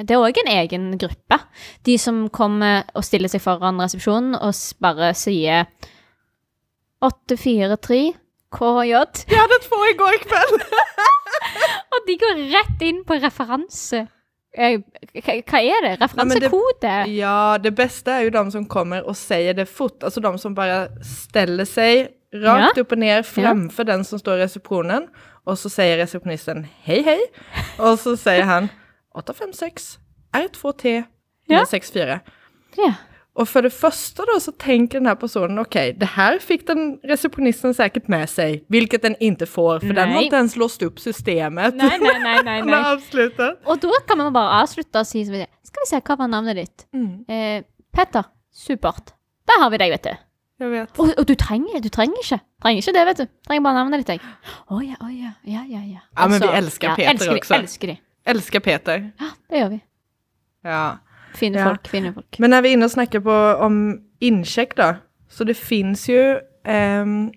Det 0.00 0.14
er 0.16 0.22
òg 0.22 0.38
en 0.40 0.48
egen 0.54 0.84
gruppe. 0.98 1.36
De 1.84 1.96
som 2.00 2.22
kommer 2.32 2.86
og 2.96 3.04
stiller 3.04 3.28
seg 3.28 3.42
foran 3.44 3.80
resepsjonen 3.82 4.36
og 4.38 4.54
bare 4.80 5.10
sier 5.18 5.66
843 7.00 8.00
KJ. 8.50 8.94
Vi 9.30 9.38
hadde 9.38 9.58
et 9.60 9.68
få 9.70 9.80
i 9.88 9.96
går 9.98 10.16
kveld. 10.24 10.64
Og 11.94 12.08
de 12.08 12.16
går 12.20 12.40
rett 12.54 12.82
inn 12.84 13.04
på 13.06 13.16
referanse. 13.22 14.04
Eh, 14.50 14.80
Hva 15.22 15.60
er 15.62 15.84
det? 15.86 15.92
Referansekode? 16.00 16.94
Ja, 17.14 17.56
det 17.62 17.72
beste 17.78 18.16
er 18.16 18.26
jo 18.26 18.32
de 18.34 18.42
som 18.56 18.66
kommer 18.68 19.06
og 19.06 19.16
sier 19.18 19.54
det 19.56 19.68
fort. 19.70 20.02
Altså 20.02 20.22
de 20.24 20.32
som 20.42 20.56
bare 20.56 20.88
steller 21.06 21.68
seg 21.68 22.10
rakt 22.34 22.76
ja. 22.78 22.82
opp 22.82 22.94
og 22.94 23.00
ned 23.02 23.26
fremfor 23.26 23.86
ja. 23.86 23.92
den 23.94 24.04
som 24.06 24.20
står 24.20 24.38
i 24.38 24.44
resepsjonen, 24.44 25.08
og 25.46 25.56
så 25.58 25.70
sier 25.72 25.98
resepsjonisten 25.98 26.62
hei, 26.86 27.00
hei, 27.02 27.18
og 27.82 27.96
så 27.98 28.14
sier 28.18 28.46
han 28.46 28.68
856 29.18 29.96
R2T 30.36 31.00
Ja. 31.50 31.64
964. 31.64 32.20
Ja. 32.78 32.92
Och 33.32 33.48
för 33.48 33.62
det 33.62 33.70
första 33.70 34.22
då 34.34 34.40
så 34.40 34.52
tänker 34.52 34.98
den 34.98 35.06
här 35.06 35.14
personen, 35.14 35.58
okej, 35.58 35.92
det 35.92 36.06
här 36.06 36.38
fick 36.38 36.66
den 36.66 36.98
receptionisten 37.02 37.74
säkert 37.74 38.08
med 38.08 38.30
sig, 38.30 38.64
vilket 38.68 39.02
den 39.02 39.16
inte 39.20 39.46
får, 39.46 39.80
för 39.80 39.86
den 39.86 40.08
har 40.08 40.14
Nej. 40.14 40.24
inte 40.24 40.36
ens 40.36 40.56
låst 40.56 40.82
upp 40.82 41.00
systemet. 41.00 41.74
Nei, 41.74 41.98
nei, 41.98 42.18
nei. 42.22 42.42
nei, 42.42 42.62
har 42.82 42.92
avslutat. 42.96 43.60
Og 43.64 43.78
da 43.80 43.88
kan 44.08 44.18
man 44.18 44.32
og 45.00 45.06
si 45.06 45.24
som 45.24 45.34
det. 45.34 45.46
Skal 45.62 45.82
vi 45.84 45.88
se, 45.90 46.00
hva 46.00 46.16
var 46.16 46.28
navnet 46.28 46.56
ditt? 46.56 46.86
Mm, 46.94 47.24
Eh, 47.28 47.62
Petter. 47.92 48.22
Supert. 48.52 49.14
Der 49.46 49.62
har 49.62 49.70
vi 49.70 49.78
deg, 49.78 49.90
vet 49.90 50.04
du. 50.04 50.16
Jeg 50.60 50.70
vet. 50.70 50.98
Og, 50.98 51.12
og 51.18 51.28
du 51.28 51.34
trenger 51.34 51.80
du 51.80 51.88
trenger 51.88 52.18
ikke. 52.22 52.40
Trenger 52.62 52.82
ikke 52.82 52.92
det, 52.98 53.04
vet 53.06 53.18
du. 53.22 53.26
Trenger 53.46 53.62
bare 53.64 53.74
navnet 53.78 54.02
ditt, 54.02 54.08
jeg. 54.08 54.20
Å 54.68 54.80
ja, 54.84 54.96
å 55.00 55.08
ja. 55.08 55.30
Ja, 55.46 55.62
ja, 55.68 55.80
ja. 55.86 56.02
Ja, 56.18 56.26
men 56.26 56.40
vi 56.40 56.46
Altså, 56.46 56.56
elsker 56.58 56.88
ja, 56.88 56.94
Peter 56.98 57.10
elsker 57.10 57.32
også. 57.38 57.54
De, 57.54 57.60
elsker 57.62 57.92
de. 57.94 57.96
Elsker 58.34 58.60
Peter. 58.60 59.06
Ja, 59.20 59.30
det 59.50 59.62
gjør 59.62 59.70
vi. 59.76 59.80
Ja. 60.64 60.82
Fine 61.34 61.58
Ja. 61.58 61.64
folk, 61.68 61.86
fine 61.88 62.12
folk. 62.14 62.38
Men 62.38 62.50
når 62.50 62.62
vi 62.62 62.68
er 62.68 62.72
inne 62.78 62.84
og 62.84 62.90
snakker 62.90 63.20
på, 63.20 63.36
om 63.60 64.00
innsjekk, 64.20 64.74
da, 64.76 64.94
så 65.28 65.44
det 65.46 65.56
fins 65.56 66.08
jo 66.08 66.38
ehm, 66.66 67.30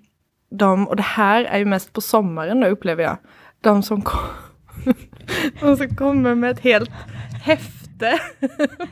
de, 0.53 0.65
Og 0.65 0.97
det 0.97 1.05
her 1.15 1.45
er 1.49 1.59
jo 1.63 1.65
mest 1.69 1.93
på 1.93 2.01
sommaren 2.01 2.61
da, 2.61 2.71
opplever 2.71 3.03
jeg. 3.03 3.17
de 3.63 3.83
som, 3.83 4.01
kom, 4.01 4.19
de 5.61 5.75
som 5.77 5.95
kommer 5.95 6.35
med 6.35 6.49
et 6.57 6.59
helt 6.59 6.91
hefte 7.45 8.11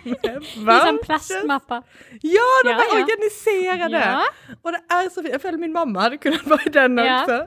med 0.05 0.37
vouchers. 0.65 0.99
plastmappe. 1.05 1.81
Ja, 2.23 2.47
de 2.63 2.69
Ja, 2.69 2.77
är 2.79 2.97
ja. 2.97 3.03
organiserade! 3.03 3.99
Ja. 3.99 4.23
Och 4.63 4.71
det 4.71 4.79
er 4.89 5.09
så 5.09 5.21
fint. 5.23 5.33
Jeg 5.33 5.41
føler 5.41 5.57
min 5.57 5.73
mamma 5.73 5.99
hadde 6.01 6.17
kunnet 6.17 6.45
være 6.49 6.65
i 6.65 6.69
den 6.69 6.97
Ja. 6.97 7.45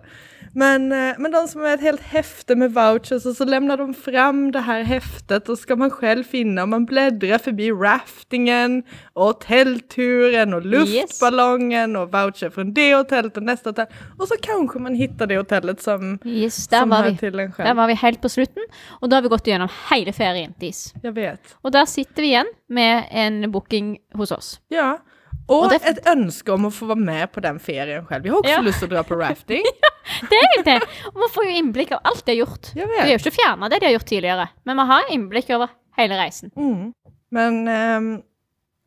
Men, 0.57 0.93
eh, 0.93 1.15
men 1.19 1.31
de 1.33 1.49
som 1.49 1.61
har 1.61 1.69
ett 1.69 1.81
helt 1.81 2.01
häfte 2.01 2.55
med 2.57 2.75
vouchers 2.75 3.27
och 3.27 3.37
så 3.37 3.45
lämnar 3.45 3.77
de 3.77 3.95
fram 3.95 4.53
det 4.53 4.61
här 4.61 4.83
häftet 4.83 5.49
och 5.49 5.59
ska 5.59 5.77
man 5.77 5.91
själv 5.91 6.25
finna 6.25 6.63
om 6.63 6.71
man 6.71 6.85
bläddrar 6.85 7.39
förbi 7.39 7.71
raftingen 7.71 8.83
och 9.13 9.25
hotellturen 9.25 10.55
och 10.55 10.67
luftballongen 10.67 11.97
och 11.97 12.13
voucher 12.13 12.51
från 12.51 12.75
det 12.75 12.95
hotellet 12.95 13.37
och 13.37 13.43
nästa 13.43 13.71
hotell. 13.71 13.87
Och 14.19 14.29
så 14.29 14.35
kanske 14.43 14.79
man 14.79 14.95
hittar 14.95 15.27
det 15.27 15.37
hotellet 15.37 15.83
som, 15.83 16.19
Yes, 16.25 16.69
der 16.69 16.79
som 16.81 16.89
var 16.89 17.03
vi. 17.11 17.17
till 17.17 17.39
en 17.41 17.47
Der 17.47 17.53
själv. 17.53 17.77
var 17.77 17.87
vi 17.87 17.95
helt 17.95 18.21
på 18.23 18.29
slutten, 18.29 18.63
og 19.01 19.11
da 19.11 19.17
har 19.17 19.23
vi 19.23 19.29
gått 19.29 19.47
gjennom 19.47 19.69
hele 19.91 20.13
ferien 20.13 20.55
deres. 20.61 20.95
Jag 21.03 21.13
vet. 21.13 21.57
Og 21.63 21.73
der 21.73 21.85
sitter 21.85 22.23
vi 22.23 22.29
igjen 22.29 22.47
med 22.69 23.05
en 23.11 23.53
booking 23.53 23.97
hos 24.15 24.31
oss. 24.33 24.61
Ja. 24.69 24.99
Och, 25.47 25.65
og 25.65 25.71
det- 25.71 25.83
ett 25.85 26.07
önske 26.09 26.53
om 26.53 26.65
å 26.67 26.71
få 26.73 26.87
være 26.89 26.97
med 27.05 27.33
på 27.33 27.41
den 27.43 27.59
ferien 27.61 28.07
selv. 28.09 28.23
Vi 28.23 28.29
har 28.31 28.37
også 28.39 28.49
Ja. 28.51 28.63
til 28.63 28.89
å 28.89 28.91
dra 28.91 29.03
på 29.03 29.19
rafting. 29.21 29.65
Det 30.31 30.37
er 30.39 30.57
jo 30.57 30.63
det. 30.63 30.83
Og 31.07 31.15
man 31.21 31.29
får 31.33 31.45
jo 31.45 31.51
innblikk 31.59 31.93
av 31.93 32.01
alt 32.05 32.25
de 32.27 32.33
har 32.33 32.47
gjort. 32.47 32.71
Vi 32.75 32.81
De 32.81 33.01
har 33.01 33.07
jo 33.09 33.19
ikke 33.19 33.33
fjerna 33.37 33.69
det 33.71 33.81
de 33.81 33.87
har 33.87 33.93
gjort 33.99 34.07
tidligere, 34.07 34.49
men 34.67 34.77
vi 34.77 34.83
har 34.87 35.03
innblikk 35.11 35.51
over 35.51 35.69
hele 35.97 36.15
reisen. 36.19 36.51
Mm. 36.57 36.93
Men 37.33 37.69
um, 37.69 38.23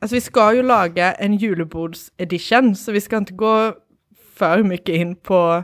altså, 0.02 0.14
vi 0.16 0.20
skal 0.20 0.56
jo 0.58 0.62
lage 0.62 1.14
en 1.22 1.34
julebordsedition, 1.38 2.76
så 2.76 2.92
vi 2.92 3.00
skal 3.00 3.22
ikke 3.22 3.38
gå 3.38 3.56
for 4.38 4.64
mye 4.64 4.94
inn 4.94 5.16
på, 5.16 5.64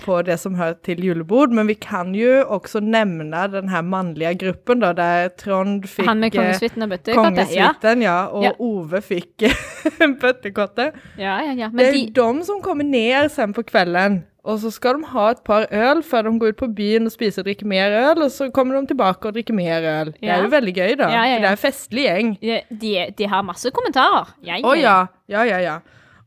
på 0.00 0.18
det 0.26 0.36
som 0.42 0.54
hører 0.58 0.76
til 0.84 1.04
julebord, 1.04 1.54
men 1.54 1.68
vi 1.70 1.76
kan 1.78 2.14
jo 2.16 2.42
også 2.56 2.80
nevne 2.80 3.44
den 3.52 3.70
her 3.72 3.82
mannlige 3.86 4.34
gruppen 4.42 4.82
da, 4.82 4.92
der 4.96 5.30
Trond 5.40 5.86
fikk 5.88 6.08
Han 6.08 6.22
med 6.24 6.34
eh, 6.34 6.38
kongesuiten 6.40 6.86
og 6.86 6.92
bøttekottet. 6.94 7.54
Ja. 7.54 7.72
ja, 8.02 8.18
Og 8.26 8.44
Ja. 8.44 8.52
Ove 8.58 9.00
fikk 9.04 9.46
bøttekottet. 10.22 10.94
Ja, 11.18 11.40
ja, 11.40 11.52
ja, 11.52 11.66
ja. 11.66 11.72
Det 11.72 11.88
er 11.88 11.98
de, 11.98 12.06
de 12.14 12.46
som 12.46 12.62
kommer 12.62 12.84
ned 12.84 13.30
sen 13.30 13.52
på 13.54 13.62
kvelden. 13.62 14.24
Og 14.44 14.58
så 14.60 14.68
skal 14.70 14.98
de 14.98 15.08
ha 15.08 15.30
et 15.32 15.40
par 15.44 15.64
øl 15.72 16.02
før 16.04 16.26
de 16.26 16.38
går 16.40 16.52
ut 16.52 16.58
på 16.60 16.66
byen 16.76 17.08
og 17.08 17.12
spiser 17.14 17.40
og 17.40 17.46
drikker 17.48 17.66
mer 17.66 17.94
øl, 17.96 18.26
og 18.26 18.30
så 18.30 18.50
kommer 18.52 18.76
de 18.76 18.90
tilbake 18.92 19.28
og 19.28 19.38
drikker 19.38 19.56
mer 19.56 19.86
öl. 19.88 20.12
Det 20.20 20.28
er 20.28 20.44
jo 20.44 20.50
veldig 20.52 20.74
gøy 20.76 20.96
da. 21.00 21.08
Ja, 21.08 21.24
ja, 21.24 21.36
för 21.36 21.40
det 21.40 21.48
er 21.48 21.50
en 21.50 21.62
festlig 21.62 22.04
gjeng. 22.04 22.36
de, 22.80 23.10
de, 23.18 23.24
har 23.26 23.42
masse 23.42 23.70
kommentarer. 23.70 24.34
Ja, 24.42 24.60
Åh 24.64 24.80
ja, 24.80 25.06
ja, 25.28 25.44
ja, 25.44 25.58
ja. 25.60 25.78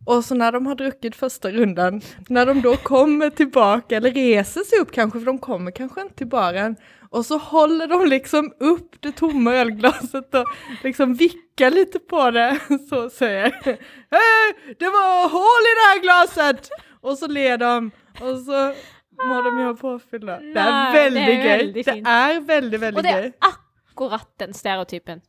Och 0.08 0.26
så 0.26 0.36
när 0.36 0.52
de 0.52 0.66
har 0.66 0.76
druckit 0.76 1.16
första 1.16 1.52
rundan, 1.52 2.02
när 2.30 2.46
de 2.46 2.62
då 2.62 2.76
kommer 2.76 3.30
tillbaka, 3.30 3.98
eller 3.98 4.12
reser 4.12 4.62
sig 4.62 4.80
upp 4.80 4.92
kanske, 4.92 5.20
för 5.20 5.26
de 5.26 5.38
kommer 5.38 5.72
kanske 5.72 6.02
inte 6.02 6.16
till 6.16 6.28
baren, 6.28 6.76
och 7.10 7.26
så 7.26 7.38
håller 7.38 7.88
de 7.88 8.06
liksom 8.06 8.54
upp 8.60 9.02
det 9.02 9.12
tomma 9.12 9.54
ölglaset 9.54 10.36
och 10.36 10.46
liksom 10.84 11.14
vickar 11.14 11.72
lite 11.72 12.00
på 12.00 12.32
det, 12.32 12.60
så 12.90 13.10
säger 13.10 13.52
Hej, 14.12 14.76
det 14.80 14.86
var 14.86 15.30
hål 15.30 15.64
i 15.70 15.74
det 15.78 15.88
här 15.88 16.02
glaset! 16.02 16.70
Och 17.02 17.18
så 17.18 17.28
ler 17.28 17.58
de, 17.58 17.92
og 18.22 18.40
så 18.40 18.74
må 19.28 19.42
de 19.42 19.58
ha 19.58 19.74
påfylla. 19.74 20.40
Det 20.40 20.62
er 20.62 20.94
veldig 20.94 21.26
det 21.26 21.34
är 21.34 21.58
gøy. 21.60 21.74
Det 21.74 21.88
er 21.88 22.40
veldig, 22.48 22.80
veldig 22.82 22.82
gøy. 22.82 22.98
Og 22.98 23.04
det 23.04 23.14
er 23.14 23.32
akkurat 23.42 24.28
den 24.40 24.54
stereotypen. 24.54 25.22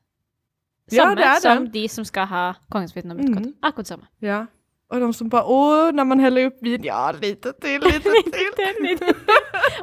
Ja, 0.92 1.02
Samme 1.02 1.16
det 1.16 1.25
er 1.25 1.40
som 1.40 1.66
de 1.70 1.88
som 1.88 2.04
skal 2.04 2.26
ha 2.26 2.44
kongesuiten 2.70 3.11
og 3.11 3.16
bøttekottet. 3.16 3.52
Mm. 3.52 3.58
Akkurat 3.62 3.87
samme. 3.87 4.06
Ja. 4.23 4.47
Och 4.90 5.00
de 5.00 5.12
som 5.14 5.28
bara, 5.28 5.45
åh, 5.45 5.92
när 5.92 6.04
man 6.04 6.18
häller 6.21 6.45
upp 6.47 6.57
vin, 6.62 6.85
ja, 6.85 7.12
lite 7.23 7.52
till, 7.52 7.80
lite 7.80 8.00
till. 8.00 8.50
Den 8.57 8.75
lite. 8.88 9.14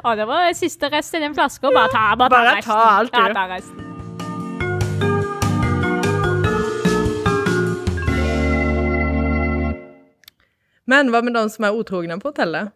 Å, 0.04 0.14
det 0.14 0.24
var 0.26 0.52
siste 0.54 0.88
rest 0.90 1.14
i 1.14 1.18
den 1.18 1.34
flaska. 1.34 1.70
Bare 1.70 1.88
ta, 1.88 2.16
bare 2.16 2.30
ta 2.30 2.36
Bare 2.36 2.56
resten. 2.56 2.72
ta 2.72 2.78
alt, 2.80 3.12
du. 3.12 3.18
Ja, 3.18 3.34
ta 3.34 3.48
resten. 3.48 3.82
Men 10.86 11.10
hva 11.10 11.20
med 11.26 11.34
de 11.34 11.44
som 11.50 11.66
er 11.66 11.78
utrogne 11.80 12.18
på 12.22 12.30
hotellet? 12.30 12.70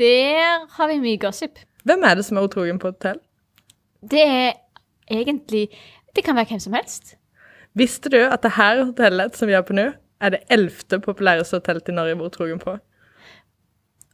Der 0.00 0.64
har 0.76 0.88
vi 0.90 0.98
mye 1.02 1.20
gossip. 1.22 1.58
Hvem 1.86 2.02
er 2.04 2.18
det 2.18 2.24
som 2.26 2.38
er 2.40 2.46
otrogen 2.48 2.80
på 2.82 2.90
hotell? 2.92 3.20
Det 4.00 4.22
er 4.24 4.52
egentlig 5.10 5.68
Det 6.16 6.24
kan 6.26 6.34
være 6.36 6.48
hvem 6.50 6.60
som 6.60 6.72
helst. 6.74 7.14
Visste 7.78 8.10
du 8.10 8.16
at 8.18 8.42
det 8.42 8.50
her 8.56 8.80
hotellet 8.84 9.36
som 9.38 9.46
vi 9.48 9.54
er 9.54 9.62
på 9.62 9.76
nu 9.78 9.92
är 10.20 10.30
det 10.30 10.40
elfte 10.50 10.98
populæreste 11.00 11.56
hotellet 11.56 11.88
i 11.88 11.92
Norge 11.92 12.12
att 12.12 12.18
vara 12.18 12.26
otrogen 12.26 12.58
på? 12.58 12.78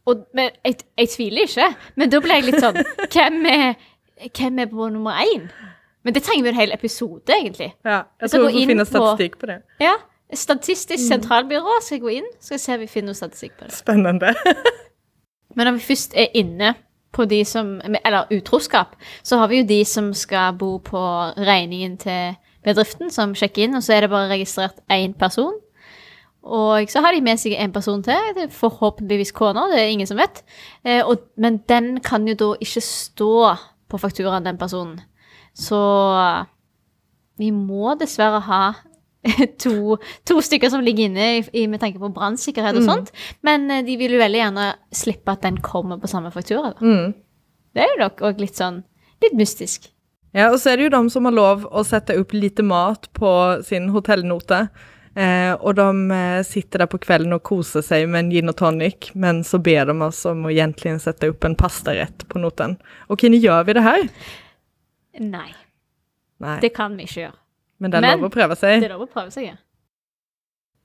Og, 0.06 0.26
men 0.34 0.50
jeg, 0.64 0.76
jeg 0.98 1.08
tviler 1.08 1.42
ikke. 1.48 1.66
Men 1.98 2.10
da 2.12 2.20
ble 2.22 2.36
jeg 2.38 2.44
litt 2.46 2.60
sånn 2.62 2.76
Hvem 3.14 3.40
er, 3.50 3.72
hvem 4.38 4.58
er 4.62 4.68
på 4.70 4.88
nummer 4.94 5.18
én? 5.24 5.48
Men 6.06 6.14
det 6.14 6.22
trenger 6.22 6.46
vi 6.46 6.48
en 6.52 6.60
hel 6.60 6.72
episode, 6.72 7.32
egentlig. 7.34 7.72
Ja, 7.84 8.02
jeg 8.22 8.30
tror 8.30 8.44
vi 8.46 8.52
får 8.60 8.70
finne 8.70 8.84
statistikk 8.86 9.34
på- 9.34 9.40
på 9.40 9.46
det. 9.50 9.56
Ja. 9.82 9.96
Statistisk 10.34 11.02
sentralbyrå 11.08 11.80
skal 11.82 11.96
jeg 11.96 12.02
gå 12.02 12.08
inn 12.20 12.24
skal 12.42 12.54
jeg 12.56 12.60
se 12.60 12.74
om 12.74 12.80
vi 12.80 12.86
finner 12.90 13.12
noe 13.12 13.18
statistikk 13.18 13.56
på 13.58 13.64
det. 13.66 13.74
Spennende. 13.74 14.30
Men 15.56 15.66
når 15.66 15.76
vi 15.80 15.84
først 15.88 16.14
er 16.18 16.30
inne 16.38 16.74
på 17.14 17.24
de 17.30 17.44
som 17.48 17.80
Eller 18.04 18.26
utroskap, 18.34 18.94
så 19.24 19.38
har 19.40 19.48
vi 19.48 19.60
jo 19.62 19.66
de 19.66 19.84
som 19.88 20.12
skal 20.14 20.52
bo 20.58 20.78
på 20.78 21.02
regningen 21.38 21.96
til 21.98 22.34
bedriften, 22.66 23.10
som 23.10 23.34
sjekker 23.34 23.64
inn, 23.64 23.74
og 23.78 23.82
så 23.86 23.94
er 23.94 24.00
det 24.06 24.10
bare 24.10 24.28
registrert 24.34 24.82
én 24.92 25.14
person. 25.18 25.54
Og 26.46 26.90
så 26.90 27.02
har 27.02 27.14
de 27.14 27.24
med 27.26 27.40
seg 27.42 27.56
en 27.58 27.74
person 27.74 28.02
til, 28.06 28.42
forhåpentligvis 28.54 29.34
kona, 29.34 29.66
det 29.72 29.80
er 29.82 29.92
ingen 29.92 30.08
som 30.08 30.20
vet. 30.20 30.44
Eh, 30.86 31.02
og, 31.02 31.26
men 31.42 31.58
den 31.70 31.96
kan 32.04 32.26
jo 32.28 32.36
da 32.38 32.50
ikke 32.62 32.82
stå 32.84 33.32
på 33.90 34.00
fakturaen, 34.02 34.46
den 34.46 34.60
personen. 34.60 35.00
Så 35.56 35.78
vi 37.40 37.50
må 37.54 37.96
dessverre 37.98 38.42
ha 38.46 38.62
to, 39.62 39.96
to 40.28 40.38
stykker 40.44 40.70
som 40.70 40.84
ligger 40.86 41.08
inne 41.08 41.28
i, 41.38 41.44
i, 41.62 41.66
med 41.70 41.82
tanke 41.82 42.00
på 42.02 42.12
brannsikkerhet 42.14 42.78
og 42.78 42.86
sånt. 42.86 43.14
Men 43.46 43.66
eh, 43.72 43.84
de 43.86 43.98
vil 43.98 44.14
jo 44.14 44.22
veldig 44.22 44.42
gjerne 44.44 44.70
slippe 44.94 45.34
at 45.34 45.44
den 45.46 45.60
kommer 45.64 45.98
på 46.02 46.10
samme 46.10 46.30
faktura. 46.34 46.76
Da. 46.76 46.86
Mm. 46.86 47.14
Det 47.74 47.84
er 47.84 47.92
jo 47.92 48.02
nok 48.04 48.22
òg 48.30 48.40
litt 48.40 48.58
sånn 48.58 48.84
litt 49.24 49.36
mystisk. 49.36 49.90
Ja, 50.36 50.50
og 50.50 50.58
så 50.60 50.72
er 50.72 50.78
det 50.78 50.88
jo 50.88 50.92
de 50.92 51.02
som 51.12 51.26
har 51.28 51.34
lov 51.34 51.64
å 51.72 51.82
sette 51.86 52.18
opp 52.20 52.34
lite 52.36 52.64
mat 52.66 53.08
på 53.16 53.30
sin 53.64 53.88
hotellnota. 53.94 54.66
Eh, 55.16 55.52
och 55.52 55.74
de 55.74 56.10
eh, 56.10 56.42
sitter 56.44 56.78
der 56.82 56.86
på 56.92 56.98
kvelden 57.00 57.32
og 57.32 57.42
koser 57.42 57.80
seg 57.80 58.02
med 58.08 58.18
en 58.26 58.30
gin 58.34 58.52
og 58.52 58.56
tonic, 58.58 59.10
men 59.16 59.38
så 59.48 59.56
ber 59.64 59.86
de 59.88 59.94
oss 60.04 60.18
om 60.28 60.42
å 60.44 60.50
egentlig 60.52 60.92
sette 61.00 61.30
opp 61.32 61.44
en 61.48 61.54
pastarett 61.56 62.26
på 62.28 62.38
noten. 62.42 62.74
Ok, 63.08 63.24
nå 63.32 63.38
gjør 63.40 63.64
vi 63.64 63.76
det 63.78 63.84
her? 63.86 64.04
Nei, 65.24 65.48
Nei. 66.44 66.58
det 66.60 66.74
kan 66.76 66.96
vi 66.98 67.06
ikke 67.08 67.22
gjøre. 67.22 67.36
men 67.80 67.90
det 67.90 67.96
er 67.98 68.00
men- 68.04 68.20
lov 68.20 68.28
å 68.30 68.34
prøve 68.34 68.56
seg. 68.60 68.80
Det 68.80 68.90
er 68.90 68.94
lov 68.98 69.06
å 69.08 69.12
prøve 69.12 69.32
seg, 69.32 69.46
ja. 69.48 69.56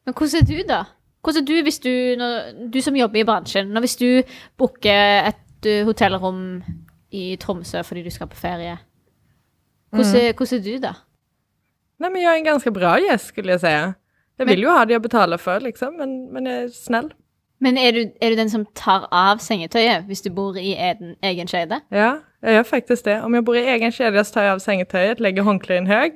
Men 0.05 0.13
hvordan 0.15 0.41
er 0.41 0.47
du, 0.47 0.63
da? 0.67 0.83
Hvordan 1.23 1.41
er 1.43 1.45
du 1.45 1.63
hvis 1.67 1.79
du, 1.83 1.91
når, 2.17 2.69
du 2.71 2.81
som 2.81 2.95
jobber 2.95 3.19
i 3.19 3.23
bransjen, 3.27 3.75
hvis 3.83 3.97
du 3.99 4.23
booker 4.57 5.27
et 5.27 5.67
uh, 5.67 5.83
hotellrom 5.85 6.63
i 7.11 7.35
Tromsø 7.37 7.83
fordi 7.83 8.03
du 8.03 8.09
skal 8.09 8.27
på 8.31 8.39
ferie, 8.39 8.77
hvordan, 9.91 10.31
Mm. 10.31 10.35
hvordan 10.39 10.59
er 10.59 10.63
du 10.63 10.77
da? 10.79 10.93
Nei, 11.99 12.09
men 12.09 12.21
jeg 12.21 12.31
er 12.31 12.37
en 12.39 12.45
ganske 12.47 12.71
bra 12.73 12.95
gjest, 12.97 13.27
skulle 13.27 13.51
jeg 13.51 13.59
säga. 13.59 13.93
Jag 14.41 14.49
vil 14.49 14.63
jo 14.65 14.73
ha 14.73 14.85
de 14.89 14.97
å 14.97 15.01
betale 15.03 15.37
for, 15.37 15.61
liksom, 15.61 15.99
men, 16.01 16.15
men 16.33 16.49
jeg 16.49 16.63
er 16.65 16.71
snill. 16.73 17.11
Men 17.61 17.77
er 17.77 17.91
du, 17.93 17.99
er 18.17 18.33
du 18.33 18.39
den 18.39 18.49
som 18.49 18.63
tar 18.73 19.05
av 19.13 19.41
sengetøyet 19.43 20.07
hvis 20.09 20.23
du 20.25 20.31
bor 20.33 20.57
i 20.57 20.71
eden, 20.73 21.13
egen 21.21 21.49
skjede? 21.49 21.77
Ja, 21.93 22.15
jeg 22.41 22.57
gjør 22.57 22.65
faktisk 22.71 23.05
det. 23.05 23.19
Om 23.21 23.37
jeg 23.37 23.45
bor 23.45 23.59
i 23.59 23.67
egen 23.69 23.93
kjede, 23.93 24.23
så 24.25 24.33
tar 24.33 24.47
jeg 24.47 24.55
av 24.55 24.63
sengetøyet, 24.63 25.21
legger 25.21 25.45
håndkläder 25.45 25.91
høy. 25.91 26.15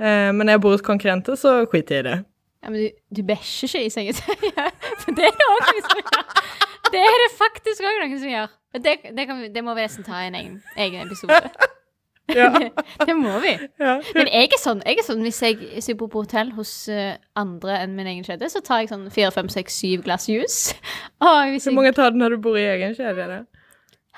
Eh, 0.00 0.30
men 0.32 0.46
når 0.46 0.56
jeg 0.56 0.62
bor 0.64 0.76
hos 0.76 0.86
konkurrenter 0.86 1.36
så 1.36 1.58
skiter 1.68 1.98
jeg 1.98 2.04
i 2.04 2.08
det. 2.08 2.16
Ja, 2.64 2.72
men 2.72 2.80
du, 2.80 2.88
du 3.18 3.22
bæsjer 3.28 3.68
ikke 3.68 3.84
i 3.84 3.92
sengetøyet. 3.92 4.82
For 5.04 5.20
det 5.20 5.28
er 5.28 5.36
det 5.36 5.52
også 5.52 5.76
noen 5.76 5.86
som 5.90 6.00
gjør. 6.00 6.42
Det 6.86 7.04
er 7.04 7.22
det 7.26 7.30
faktisk 7.36 7.84
òg 7.84 8.00
noen 8.00 8.20
som 8.22 8.32
gjør. 8.32 8.52
Det, 8.76 8.98
det, 9.16 9.28
kan 9.28 9.46
det 9.52 9.64
må 9.68 9.76
vi 9.76 9.84
nesten 9.84 10.06
ta 10.06 10.24
i 10.24 10.30
en 10.30 10.40
egen, 10.40 10.60
egen 10.80 11.04
episode. 11.04 11.44
Ja. 12.34 12.48
det 13.06 13.14
må 13.16 13.36
vi. 13.44 13.52
ja. 13.78 13.98
Men 14.16 14.30
jeg 14.32 14.50
er 14.50 14.60
sånn, 14.60 14.80
jeg 14.86 14.98
er 14.98 15.06
sånn 15.06 15.22
hvis, 15.26 15.38
jeg, 15.44 15.60
hvis 15.76 15.90
jeg 15.90 15.98
bor 16.00 16.10
på 16.12 16.24
hotell 16.24 16.50
hos 16.56 16.72
uh, 16.90 17.14
andre 17.38 17.78
enn 17.84 17.94
min 17.98 18.08
egen 18.10 18.26
kjede, 18.26 18.48
så 18.50 18.62
tar 18.66 18.82
jeg 18.82 18.90
sånn 18.90 19.06
fire, 19.14 19.30
fem, 19.34 19.50
seks, 19.52 19.76
syv 19.82 20.02
glass 20.06 20.26
juice. 20.30 20.74
Og 21.26 21.54
Hur 21.54 21.60
jeg 21.60 21.76
många 21.76 21.94
tar 21.96 22.14
du 22.14 22.18
når 22.22 22.36
du 22.36 22.42
bor 22.48 22.58
i 22.58 22.66
egen 22.66 22.96
kjede? 22.98 23.44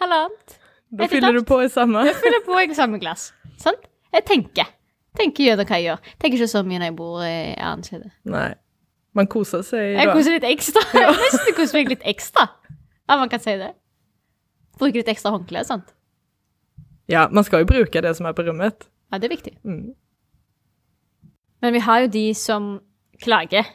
Halvannet. 0.00 0.58
Da 0.98 1.08
fyller 1.10 1.36
du 1.36 1.42
på 1.44 1.60
i 1.60 1.68
samme? 1.68 2.06
Jeg 2.08 2.16
fyller 2.16 2.40
på 2.46 2.56
i 2.62 2.74
samme 2.76 3.00
glass. 3.02 3.28
Sant? 3.60 3.90
Jeg 4.14 4.24
tenker. 4.28 4.70
Tenker 5.18 5.58
det 5.58 5.66
hva 5.68 5.76
jeg 5.76 5.90
gjør. 5.90 6.08
Tenker 6.22 6.38
ikke 6.38 6.50
så 6.54 6.62
mye 6.64 6.80
når 6.80 6.90
jeg 6.90 6.96
bor 6.96 7.20
i 7.26 7.36
annen 7.56 7.84
kjede. 7.84 8.10
Nei. 8.30 8.48
man 9.18 9.26
koser 9.26 9.64
seg 9.66 9.96
da. 9.96 10.04
Jeg 10.04 10.14
koser 10.14 10.36
litt 10.36 10.46
ekstra. 10.48 10.84
Nesten 11.24 11.56
koser 11.56 11.80
meg 11.80 11.92
litt 11.92 12.08
ekstra. 12.08 12.46
Ja, 13.08 13.18
man 13.18 13.28
kan 13.32 13.42
si 13.42 13.56
det. 13.58 13.72
Bruker 14.78 15.00
litt 15.00 15.10
ekstra 15.10 15.32
håndkle, 15.34 15.64
sant? 15.66 15.90
Ja, 17.08 17.28
man 17.32 17.44
skal 17.46 17.62
jo 17.64 17.68
bruke 17.70 18.02
det 18.04 18.14
som 18.18 18.26
er 18.28 18.34
på 18.36 18.44
rommet. 18.46 18.86
Ja, 19.12 19.18
det 19.18 19.30
er 19.30 19.36
viktig. 19.36 19.54
Mm. 19.64 19.94
Men 21.62 21.72
vi 21.74 21.80
har 21.82 22.04
jo 22.04 22.10
de 22.12 22.26
som 22.36 22.66
klager. 23.22 23.66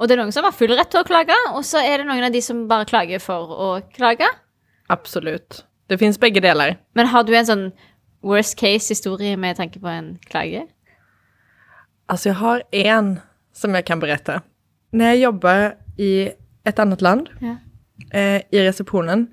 Og 0.00 0.08
det 0.08 0.16
er 0.16 0.22
noen 0.22 0.32
som 0.32 0.44
har 0.46 0.54
full 0.56 0.72
rett 0.76 0.90
til 0.92 1.02
å 1.02 1.06
klage, 1.06 1.36
og 1.54 1.62
så 1.68 1.80
er 1.84 2.00
det 2.00 2.06
noen 2.08 2.24
av 2.26 2.32
de 2.34 2.40
som 2.44 2.64
bare 2.70 2.88
klager 2.88 3.20
for 3.22 3.52
å 3.52 3.68
klage. 3.94 4.26
Absolutt. 4.90 5.62
Det 5.92 5.98
fins 6.00 6.18
begge 6.20 6.40
deler. 6.42 6.76
Men 6.96 7.10
har 7.12 7.24
du 7.28 7.34
en 7.36 7.46
sånn 7.48 7.66
worst 8.24 8.56
case-historie 8.60 9.36
med 9.40 9.58
tanke 9.60 9.80
på 9.82 9.88
en 9.92 10.14
klage? 10.30 10.66
Altså, 12.10 12.30
jeg 12.32 12.38
har 12.40 12.62
en 12.72 13.10
som 13.54 13.74
jeg 13.76 13.86
kan 13.86 14.00
berette. 14.02 14.40
Når 14.96 15.12
jeg 15.12 15.22
jobber 15.22 15.66
i 16.00 16.12
et 16.66 16.80
annet 16.82 17.02
land, 17.04 17.28
Ja. 17.40 17.56
eh, 18.12 18.40
i 18.52 18.64
receptionen, 18.66 19.28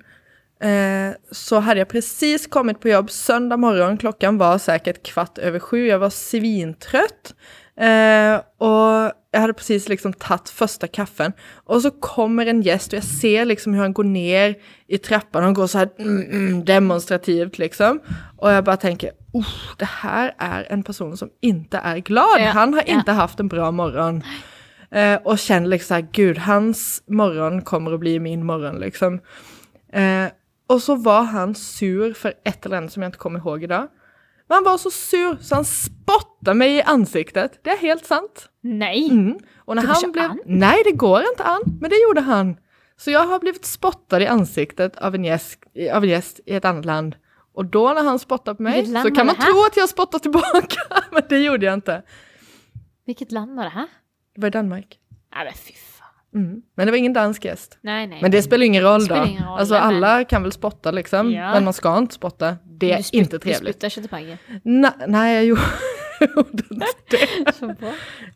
eh, 0.60 1.12
så 1.30 1.60
hade 1.60 1.80
jag 1.80 1.88
precis 1.88 2.46
kommit 2.46 2.80
på 2.80 2.88
jobb 2.88 3.10
söndag 3.10 3.56
morgon. 3.56 3.98
Klockan 3.98 4.38
var 4.38 4.58
säkert 4.58 5.02
kvart 5.02 5.38
över 5.38 5.58
sju. 5.58 5.86
Jag 5.86 5.98
var 5.98 6.10
svintrött. 6.10 7.34
Eh, 7.80 8.40
og 8.58 9.12
jeg 9.30 9.42
hadde 9.44 9.54
precis 9.54 9.84
liksom 9.88 10.12
tatt 10.18 10.48
første 10.50 10.88
kaffen. 10.88 11.32
og 11.66 11.82
så 11.82 11.90
kommer 12.00 12.46
en 12.46 12.62
gjest, 12.62 12.92
og 12.92 12.98
jeg 12.98 13.04
ser 13.04 13.44
liksom 13.44 13.72
hvordan 13.72 13.84
han 13.84 13.94
går 13.94 14.08
ned 14.08 14.54
i 14.88 14.98
trappan. 14.98 15.44
Han 15.44 15.54
går 15.54 15.68
sånn 15.70 15.92
mm, 15.98 16.22
mm, 16.32 16.64
demonstrativt 16.64 17.58
liksom. 17.58 18.00
Og 18.38 18.50
jeg 18.50 18.64
bare 18.64 18.76
tenker 18.82 19.10
"Uff, 19.34 19.76
det 19.78 19.88
her 20.02 20.32
er 20.40 20.66
en 20.70 20.82
person 20.82 21.16
som 21.16 21.30
ikke 21.42 21.78
er 21.84 22.00
glad. 22.00 22.40
Ja, 22.40 22.52
Han 22.52 22.74
har 22.74 22.82
ja. 22.86 22.98
inte 22.98 23.12
haft 23.12 23.40
en 23.40 23.48
bra 23.48 23.70
morgen. 23.70 24.22
Eh, 24.90 25.18
og 25.24 25.36
kjenner 25.36 25.68
liksom 25.68 26.08
gud, 26.12 26.38
hans 26.38 27.02
morgen 27.08 27.62
kommer 27.62 27.92
å 27.92 27.98
bli 28.00 28.18
min 28.18 28.42
morgen, 28.42 28.80
liksom. 28.80 29.20
Eh, 29.92 30.30
och 30.68 30.82
så 30.82 30.94
var 30.96 31.22
han 31.22 31.54
sur 31.54 32.14
for 32.14 32.32
et 32.44 32.66
eller 32.66 32.76
annet 32.76 32.92
som 32.92 33.02
jeg 33.02 33.12
ikke 33.12 33.22
kommer 33.22 33.40
ihåg 33.40 33.64
dag. 33.70 33.88
Men 34.48 34.56
han 34.60 34.64
var 34.64 34.78
så 34.78 34.90
sur 34.90 35.36
så 35.40 35.60
han 35.60 35.64
spotta 35.68 36.54
meg 36.54 36.78
i 36.78 36.82
ansiktet. 36.82 37.58
Det 37.64 37.74
er 37.74 37.82
helt 37.82 38.06
sant. 38.08 38.48
Nei. 38.62 39.08
Mm. 39.10 39.38
Og 39.66 39.76
när 39.76 39.82
Det 39.82 39.88
går 39.88 40.04
ikke 40.04 40.12
ble... 40.12 40.28
an. 40.30 40.38
Nei, 40.46 40.76
det 40.84 40.96
går 40.98 41.26
ikke 41.32 41.44
an. 41.44 41.66
Men 41.80 41.90
det 41.90 42.00
gjorde 42.00 42.24
han. 42.28 42.54
Så 42.98 43.10
jeg 43.12 43.28
har 43.30 43.40
blivit 43.40 43.66
spottet 43.66 44.24
i 44.24 44.26
ansiktet 44.26 44.96
av 44.98 45.14
en 45.14 45.24
gjest, 45.24 45.58
av 45.92 46.02
en 46.02 46.10
gjest 46.10 46.40
i 46.46 46.56
et 46.58 46.64
annet 46.64 46.88
land. 46.88 47.14
Og 47.54 47.68
da 47.74 47.92
når 47.94 48.06
han 48.06 48.18
spotta 48.22 48.54
på 48.54 48.64
meg, 48.64 48.86
så 48.88 49.10
kan 49.14 49.28
man 49.28 49.36
tro 49.36 49.64
at 49.66 49.76
tro 49.76 49.82
har 49.82 49.82
jag 49.82 50.22
tilbake. 50.22 50.22
tillbaka. 50.22 51.00
Men 51.12 51.22
det 51.28 51.42
gjorde 51.44 51.66
jeg 51.66 51.82
ikke. 51.82 52.02
Hvilket 53.04 53.32
land 53.32 53.56
var 53.56 53.64
det 53.64 53.72
her? 53.72 53.88
Det 54.34 54.42
var 54.42 54.48
i 54.48 54.56
Danmark. 54.58 54.98
Nei, 55.34 55.44
men 55.44 55.54
fy. 55.54 55.72
Mm. 56.34 56.62
Men 56.76 56.86
det 56.86 56.92
var 56.92 56.98
ingen 56.98 57.12
dansk 57.16 57.44
gjest. 57.44 57.78
Nei, 57.82 58.02
nei. 58.06 58.18
Men 58.22 58.30
det 58.30 58.42
spiller 58.44 58.66
ingen 58.66 58.82
roll 58.84 59.06
da. 59.08 59.22
ingen 59.24 59.44
roll, 59.46 59.58
alltså 59.62 59.74
men- 59.74 59.82
alla 59.82 60.24
kan 60.24 60.42
vel 60.42 60.52
spotte, 60.52 60.92
liksom. 60.92 61.30
Ja. 61.32 61.52
Men 61.54 61.64
man 61.64 61.72
skal 61.72 62.02
ikke 62.04 62.12
spotte. 62.18 62.58
Det 62.78 62.92
er 62.92 62.98
spytt- 62.98 63.14
inte 63.22 63.38
Du 63.38 63.46
trevligt. 63.46 63.76
spytter 63.78 63.88
ikke 63.88 64.02
tilbake. 64.08 64.60
Nei, 64.64 64.92
nei, 65.08 65.26
jeg 65.38 65.46
gjorde 65.48 66.68
det. 66.68 67.54
Så 67.54 67.66
bra. 67.80 67.92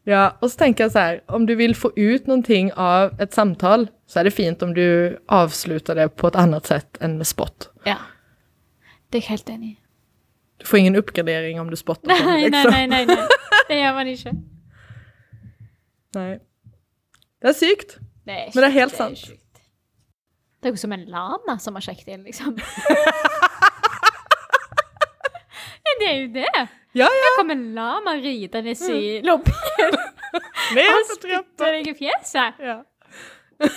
Ja, 0.07 0.23
og 0.41 0.51
så 0.51 0.57
tenker 0.59 0.85
jeg 0.85 0.93
så 0.93 0.99
her, 1.05 1.21
om 1.29 1.47
du 1.47 1.55
vil 1.55 1.75
få 1.75 1.91
ut 1.97 2.27
någonting 2.27 2.73
av 2.77 3.13
et 3.21 3.35
samtal 3.35 3.89
så 4.07 4.21
er 4.21 4.25
det 4.25 4.33
fint 4.33 4.63
om 4.63 4.73
du 4.75 5.17
avslutter 5.29 5.95
det 5.95 6.09
på 6.17 6.27
et 6.29 6.37
annet 6.37 6.67
sett 6.67 6.99
enn 7.01 7.19
med 7.19 7.27
spott. 7.27 7.69
Ja. 7.87 7.97
Det 9.11 9.19
er 9.19 9.23
jeg 9.27 9.29
helt 9.29 9.51
enig 9.51 9.69
i. 9.73 9.79
Du 10.61 10.67
får 10.67 10.79
ingen 10.79 10.97
oppgradering 10.97 11.61
om 11.61 11.69
du 11.71 11.77
spotter. 11.77 12.09
Nei, 12.09 12.19
på, 12.21 12.25
nei, 12.25 12.43
liksom. 12.49 12.71
nei, 12.71 12.87
nei, 12.87 13.05
nei. 13.05 13.27
Det 13.69 13.77
gjør 13.83 13.95
man 13.95 14.07
ikke. 14.07 14.33
Nej. 16.15 16.39
Det 17.43 17.49
er 17.51 17.57
sykt. 17.59 17.97
Det 18.23 18.35
er, 18.39 18.51
Men 18.55 18.63
det 18.63 18.69
er 18.69 18.77
helt 18.77 18.93
sjukt, 18.93 18.99
sant. 18.99 19.19
Sykt. 19.19 19.63
Det 20.63 20.71
er 20.71 20.75
jo 20.77 20.79
som 20.79 20.93
en 20.95 21.05
lama 21.11 21.59
som 21.59 21.75
har 21.75 21.83
sjekket 21.83 22.09
inn, 22.15 22.23
liksom. 22.29 22.55
Det 26.03 26.09
er 26.09 26.17
jo 26.19 26.29
det. 26.35 26.69
Ja, 26.99 27.07
ja. 27.07 27.07
Her 27.07 27.37
kommer 27.37 27.55
en 27.55 27.75
lama 27.77 28.15
ridende 28.19 28.71
i 28.71 29.21
lobbyen. 29.23 29.95
og 29.95 31.05
spytter 31.13 31.77
deg 31.77 31.91
i 31.93 31.95
fjeset. 31.95 32.59
Ja. 32.59 32.79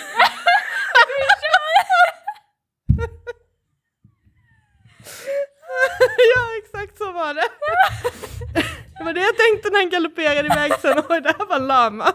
ja, 6.33 6.41
exakt 6.57 6.97
så 6.97 7.11
var 7.11 7.33
det. 7.33 7.47
Det 8.97 9.03
var 9.05 9.13
det 9.13 9.21
jeg 9.25 9.37
tenkte 9.43 9.69
når 9.69 9.79
han 9.79 9.89
galopperade 9.93 10.49
iväg 10.49 10.73
sen. 10.81 11.03
Oj, 11.09 11.21
det 11.21 11.35
här 11.37 11.45
var 11.49 11.59
lama. 11.59 12.13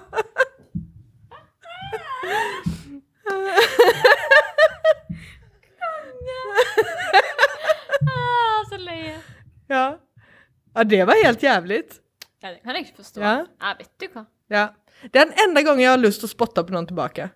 Ah, 8.11 8.61
så 8.71 8.79
løye. 8.81 9.17
Ja. 9.71 9.85
Ja, 10.75 10.85
det 10.85 11.05
var 11.07 11.19
helt 11.25 11.43
jävligt. 11.43 11.99
Ja, 12.43 12.51
det 12.55 12.61
kan 12.65 12.75
jeg 12.77 12.87
ikke 12.87 12.97
forstå. 13.03 13.21
Ja. 13.23 13.35
Ja, 13.61 13.75
vet 13.79 13.91
du 14.01 14.07
hva. 14.15 14.25
Ja. 14.51 14.65
Det 15.03 15.17
er 15.21 15.29
den 15.31 15.37
enda 15.49 15.63
gangen 15.65 15.83
jeg 15.85 15.91
har 15.93 16.01
lyst 16.01 16.21
til 16.23 16.29
å 16.29 16.33
spotte 16.33 16.65
på 16.67 16.75
noen 16.75 16.89
tilbake. 16.89 17.31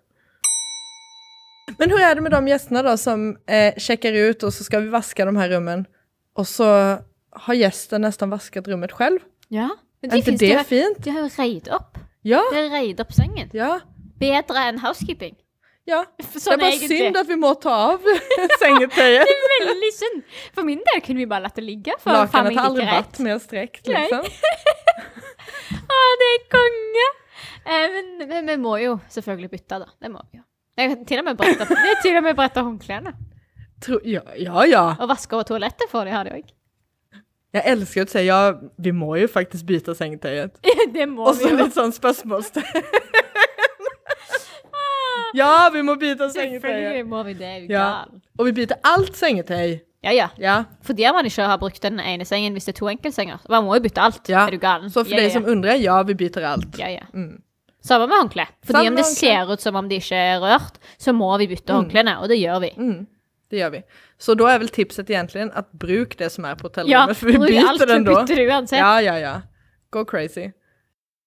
Men 1.79 1.89
hvordan 1.91 2.07
er 2.11 2.19
det 2.19 2.25
med 2.27 2.35
de 2.37 2.41
gjestene 2.53 2.83
da 2.85 2.93
som 3.01 3.29
eh, 3.49 3.77
sjekker 3.81 4.17
ut 4.31 4.45
og 4.45 4.53
så 4.53 4.67
skal 4.67 4.85
vi 4.85 4.93
vaske 4.93 5.25
de 5.25 5.33
her 5.39 5.53
rummen 5.55 5.87
og 6.37 6.47
så 6.49 6.67
har 7.47 7.57
gjesten 7.59 8.05
nesten 8.05 8.33
vasket 8.33 8.69
rummet 8.69 8.93
selv? 8.99 9.23
Ja. 9.53 9.71
Men 10.03 10.11
de 10.13 10.19
er 10.19 10.23
ikke 10.23 10.37
det 10.41 10.51
jo- 10.53 10.67
fint? 10.69 11.01
De 11.05 11.11
har 11.15 11.25
jo 11.25 11.31
reid 11.39 11.71
opp. 11.73 11.99
Ja, 12.25 12.41
De 12.53 12.61
har 12.63 12.71
reid 12.79 13.01
opp 13.01 13.13
sengen. 13.13 13.51
ja, 13.57 13.79
Bedre 14.25 14.69
enn 14.71 14.79
housekeeping. 14.83 15.35
ja. 15.91 15.99
Sånn 16.25 16.39
det 16.41 16.53
er 16.55 16.61
bare 16.63 16.71
egentlig. 16.79 16.99
synd 17.03 17.19
at 17.21 17.29
vi 17.29 17.37
må 17.41 17.51
ta 17.61 17.75
av 17.91 18.07
sengetøyet. 18.63 19.29
Det 19.29 19.59
er 19.59 19.67
veldig 19.69 19.91
synd. 19.97 20.23
For 20.57 20.65
min 20.67 20.81
del 20.87 21.03
kunne 21.05 21.21
vi 21.25 21.27
bare 21.35 21.45
latt 21.45 21.59
det 21.61 21.67
ligge. 21.67 21.97
Lakenet 22.09 22.57
har 22.57 22.71
aldri 22.71 22.87
vært 22.89 23.21
mer 23.27 23.43
strekt, 23.43 23.85
liksom. 23.91 24.25
Å, 25.95 26.01
det 26.23 26.31
er 26.33 26.43
konge! 26.55 27.07
Eh, 27.65 27.85
men, 27.95 28.11
men 28.31 28.49
vi 28.53 28.57
må 28.61 28.75
jo 28.81 28.97
selvfølgelig 29.13 29.51
bytte, 29.59 29.79
da. 29.85 29.89
Det 30.01 30.11
må 30.13 30.25
vi 30.31 30.41
jo. 30.41 30.45
Jeg 30.81 30.91
kan 30.91 31.05
til 31.07 31.21
og 31.21 31.27
med 31.29 31.39
brette, 31.39 31.69
til 32.03 32.17
og 32.19 32.25
med 32.27 32.35
brette 32.39 32.63
håndklærne. 32.67 33.13
Tro, 33.85 34.01
ja, 34.09 34.23
ja, 34.41 34.65
ja. 34.67 34.85
Og 34.99 35.09
vaske 35.11 35.37
over 35.37 35.47
toalettet 35.53 35.91
får 35.93 36.09
de 36.09 36.15
ha 36.17 36.23
de 36.27 36.33
òg. 36.41 36.49
Jeg 37.55 37.63
elsker 37.71 38.03
å 38.03 38.11
si 38.11 38.25
ja, 38.27 38.39
vi 38.83 38.91
må 38.97 39.13
jo 39.21 39.29
faktisk 39.31 39.69
bytte 39.69 39.95
sengetøyet. 39.95 40.57
Det 40.97 41.07
må 41.07 41.29
Och 41.31 41.39
vi 41.39 41.47
så 41.47 41.53
litt 41.61 41.77
sånn 41.77 41.93
spørsmålstegn. 41.95 42.89
Ja, 45.35 45.69
vi 45.75 45.83
må 45.83 45.95
bytte 46.01 46.29
sengetøy. 46.31 46.61
Selvfølgelig 46.61 47.07
må 47.11 47.23
vi 47.27 47.33
det. 47.35 47.53
Du 47.69 47.73
Ja. 47.75 47.89
gal? 48.05 48.21
Og 48.39 48.47
vi 48.47 48.53
byter 48.53 48.77
alt 48.85 49.17
sengetøy. 49.17 49.81
Ja, 50.05 50.11
ja. 50.13 50.29
Ja. 50.39 50.65
Fordi 50.85 51.03
man 51.17 51.25
ikke 51.25 51.43
har 51.49 51.57
brukt 51.59 51.81
den 51.83 51.99
ene 52.01 52.25
sengen 52.29 52.53
hvis 52.53 52.67
det 52.69 52.75
er 52.75 52.79
to 52.79 52.89
enkeltsenger. 52.93 53.39
Man 53.49 53.65
må 53.65 53.75
jo 53.79 53.81
bytte 53.87 54.01
alt. 54.05 54.29
ja. 54.29 54.47
Er 54.47 54.51
du 54.51 54.59
gal? 54.59 54.83
Så 54.91 55.05
for 55.05 55.15
ja, 55.15 55.23
ja. 55.23 55.31
som 55.33 55.45
undrer, 55.49 55.81
ja, 55.81 56.03
vi 56.03 56.15
byter 56.15 56.45
alt. 56.45 56.79
Ja, 56.79 56.89
ja. 56.89 57.07
Mm. 57.15 57.41
Samme 57.85 58.07
med 58.09 58.17
håndkle. 58.17 58.47
Fordi 58.65 58.73
Samme 58.79 58.89
om 58.89 58.97
det 58.97 59.05
håndkle. 59.05 59.21
ser 59.21 59.53
ut 59.53 59.61
som 59.61 59.77
om 59.77 59.89
de 59.89 59.97
ikke 59.97 60.17
er 60.17 60.39
rørt, 60.41 60.79
så 60.99 61.13
må 61.13 61.37
vi 61.39 61.47
bytte 61.49 61.73
håndklærne, 61.73 62.19
og 62.21 62.29
det 62.29 62.39
gjør 62.41 62.61
vi. 62.61 62.71
Mm. 62.77 63.07
Det 63.51 63.59
gjør 63.61 63.71
vi. 63.73 63.83
Så 64.19 64.35
da 64.37 64.45
er 64.55 64.59
vel 64.59 64.69
tipset 64.69 65.07
egentlig 65.11 65.51
at 65.55 65.67
bruk 65.79 66.17
det 66.17 66.31
som 66.33 66.45
er 66.45 66.55
på 66.55 66.65
Ja, 66.65 67.05
hotellrommet, 67.07 67.17
for 67.17 67.27
vi 67.27 67.37
bruk 67.39 67.49
byter 67.49 67.69
alt, 67.69 67.89
den 67.89 68.05
vi 68.05 68.13
da. 68.15 68.21
bytter 68.25 68.37
det 68.37 68.47
uansett. 68.49 68.79
Ja, 68.79 68.99
ja, 69.01 69.17
ja. 69.21 69.35
Go 69.91 70.05
crazy. 70.05 70.47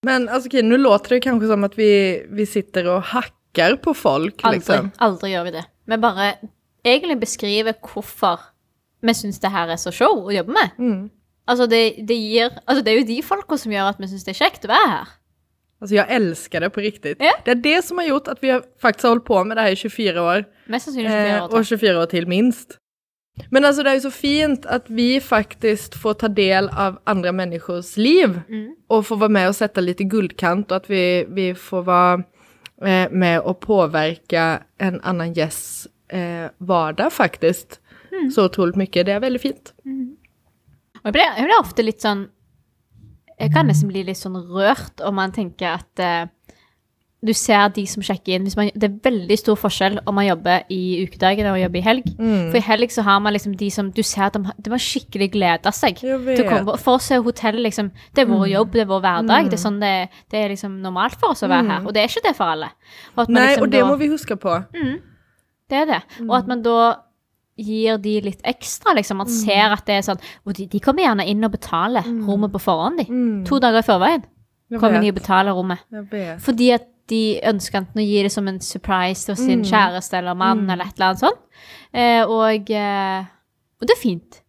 Men 0.03 0.27
altså, 0.29 0.47
okay, 0.49 0.61
nå 0.61 0.77
låter 0.77 1.09
det 1.09 1.23
kanskje 1.23 1.47
som 1.47 1.63
at 1.63 1.75
vi, 1.77 2.23
vi 2.29 2.45
sitter 2.45 2.87
och 2.87 3.01
hackar 3.57 3.77
på 3.81 3.93
folk. 3.95 4.41
Aldri, 4.43 4.59
Liksom. 4.59 4.91
aldri 4.99 5.31
gjør 5.33 5.43
vi 5.43 5.51
det. 5.51 5.65
Vi 5.87 5.97
bare 5.97 6.33
egentlig 6.85 7.19
beskriver 7.19 7.73
hvorfor 7.81 8.39
vi 9.01 9.13
syns 9.13 9.39
det 9.39 9.51
her 9.51 9.67
er 9.69 9.75
så 9.77 9.91
show 9.93 10.25
å 10.27 10.33
jobbe 10.33 10.53
med. 10.53 10.71
Mm. 10.79 11.09
Altså, 11.47 11.67
det, 11.69 12.05
det 12.07 12.15
gir 12.17 12.49
Altså, 12.67 12.81
det 12.83 12.87
er 12.93 12.97
jo 12.99 13.07
de 13.07 13.21
folka 13.23 13.57
som 13.57 13.71
gjør 13.71 13.89
at 13.93 13.99
vi 13.99 14.07
syns 14.07 14.23
det 14.25 14.33
er 14.35 14.45
kjekt 14.45 14.65
å 14.65 14.71
være 14.73 14.89
her. 14.89 15.07
Altså, 15.81 15.93
jeg 15.95 16.07
elsker 16.09 16.59
det 16.59 16.71
på 16.73 16.81
riktig. 16.81 17.15
Ja. 17.21 17.33
Det 17.45 17.51
er 17.57 17.61
det 17.61 17.83
som 17.85 17.97
har 18.01 18.07
gjort 18.07 18.27
at 18.27 18.41
vi 18.41 18.49
har 18.49 18.63
faktisk 18.81 19.03
har 19.05 19.09
holdt 19.15 19.25
på 19.25 19.43
med 19.45 19.57
det 19.57 19.63
her 19.63 19.71
i 19.71 19.75
24 19.75 20.21
år. 20.21 20.45
Mest 20.67 20.85
sannsynlig 20.89 21.11
24 21.11 21.29
Eh, 21.29 21.43
år 21.43 21.45
Eh, 21.45 21.63
til. 21.63 21.77
24 21.77 22.01
år 22.01 22.05
til, 22.09 22.27
minst. 22.27 22.77
Men 23.51 23.63
altså, 23.63 23.83
det 23.83 23.91
er 23.91 23.99
jo 23.99 24.09
så 24.09 24.11
fint 24.11 24.65
at 24.65 24.87
vi 24.89 25.19
faktisk 25.21 25.93
får 26.01 26.13
ta 26.23 26.27
del 26.27 26.69
av 26.73 26.97
andre 27.05 27.31
människors 27.31 27.95
liv 27.97 28.39
Mm. 28.49 28.73
og 28.89 29.05
får 29.05 29.17
være 29.19 29.29
med 29.29 29.47
og 29.47 29.55
sette 29.55 29.77
litt 29.85 29.97
guldkant 30.09 30.71
og 30.71 30.75
at 30.81 30.89
vi, 30.89 31.23
vi 31.29 31.53
får 31.53 31.83
vara 31.85 32.23
eh, 32.85 33.09
med 33.11 33.41
å 33.41 33.53
påvirke 33.53 34.47
en 34.77 35.01
annen 35.03 35.33
gjests 35.33 35.87
eh, 36.09 36.49
vardag 36.57 37.11
faktisk, 37.13 37.79
Mm. 38.17 38.31
Så 38.31 38.47
utrolig 38.47 38.77
mye. 38.79 39.03
Det 39.03 39.13
er 39.13 39.19
veldig 39.21 39.41
fint. 39.41 39.73
Og 39.83 41.09
jeg 41.09 41.13
blir, 41.13 41.27
jeg 41.37 41.45
blir 41.45 41.59
ofte 41.59 41.83
litt 41.85 42.01
sånn 42.01 42.27
Jeg 43.37 43.51
kan 43.53 43.67
nesten 43.69 43.91
bli 43.91 44.01
litt 44.07 44.17
sånn 44.17 44.39
rørt 44.49 45.03
om 45.05 45.13
man 45.19 45.31
tenker 45.35 45.75
at 45.77 46.01
eh, 46.01 46.23
du 47.25 47.31
ser 47.33 47.69
de 47.73 47.81
som 47.89 48.03
sjekker 48.05 48.35
inn 48.35 48.45
man, 48.55 48.69
Det 48.77 48.83
er 48.91 48.97
veldig 49.09 49.37
stor 49.39 49.55
forskjell 49.57 49.95
om 50.05 50.13
man 50.15 50.27
jobber 50.27 50.67
i 50.69 51.01
ukedagen 51.01 51.47
og 51.49 51.57
jobber 51.57 51.79
i 51.79 51.81
helg. 51.81 52.11
Mm. 52.19 52.51
For 52.51 52.57
i 52.59 52.61
helg 52.61 52.91
så 52.93 53.01
har 53.07 53.19
man 53.19 53.33
liksom 53.33 53.55
de 53.57 53.69
som 53.73 53.89
Du 53.91 54.03
ser 54.05 54.27
at 54.27 54.33
de, 54.37 54.43
de 54.61 54.69
har 54.69 54.83
skikkelig 54.83 55.31
gleda 55.33 55.71
seg. 55.73 55.97
Til 55.97 56.43
å 56.43 56.47
komme. 56.47 56.77
For 56.77 56.99
oss 56.99 57.09
er 57.11 57.23
hotellet 57.25 57.65
liksom 57.65 57.89
Det 58.13 58.21
er 58.21 58.29
vår 58.29 58.45
jobb, 58.51 58.71
det 58.77 58.81
er 58.85 58.91
vår 58.91 59.01
hverdag. 59.01 59.49
Det 59.49 59.57
er 59.57 59.63
sånn 59.63 59.79
det, 59.81 59.93
det 60.29 60.43
er 60.43 60.53
liksom 60.53 60.77
normalt 60.83 61.17
for 61.17 61.33
oss 61.33 61.41
å 61.41 61.49
være 61.49 61.65
her. 61.71 61.87
Og 61.87 61.93
det 61.95 62.03
er 62.03 62.11
ikke 62.13 62.25
det 62.29 62.35
for 62.37 62.53
alle. 62.53 62.69
Og 63.17 63.29
Nej, 63.33 63.47
liksom 63.47 63.63
og 63.63 63.71
det 63.73 63.81
da- 63.81 63.87
må 63.89 63.97
vi 63.97 64.07
huske 64.13 64.37
på. 64.37 64.53
det 65.69 65.77
er 65.81 65.85
det. 65.85 66.01
Og 66.21 66.35
at 66.37 66.47
man 66.47 66.61
da 66.61 66.79
gir 67.57 67.97
de 67.97 68.21
litt 68.21 68.41
ekstra, 68.45 68.93
liksom. 68.93 69.17
Man 69.17 69.27
ser 69.33 69.73
at 69.73 69.85
det 69.87 69.95
er 69.97 70.01
sånn 70.05 70.19
Og 70.45 70.53
de, 70.53 70.67
de 70.67 70.79
kommer 70.79 71.01
gjerne 71.01 71.25
inn 71.27 71.43
og 71.43 71.51
betaler 71.51 72.03
rommet 72.05 72.53
på 72.53 72.61
forhånd, 72.61 72.99
de. 73.01 73.05
Mm. 73.09 73.45
To 73.49 73.57
dager 73.59 73.81
i 73.81 73.87
forveien 73.89 74.23
kommer 74.77 75.01
de 75.01 75.09
og 75.09 75.15
betaler 75.15 75.51
rommet. 75.57 75.79
Fordi 76.43 76.71
at 76.75 76.85
de 77.11 77.21
ønsker 77.47 77.81
enten 77.81 78.01
å 78.01 78.05
gi 78.05 78.23
det 78.25 78.31
som 78.33 78.47
en 78.49 78.59
surprise 78.63 79.27
til 79.29 79.37
sin 79.39 79.63
kjæreste 79.67 80.19
eller 80.19 80.37
mann 80.37 80.65
eller 80.67 80.89
et 80.89 80.97
eller 80.97 81.11
annet 81.11 81.23
sånt. 81.23 81.43
Eh, 81.95 82.23
og, 82.23 82.71
eh, 82.71 83.29
og 83.79 83.87
det 83.87 83.95
er 83.95 84.01
fint. 84.01 84.41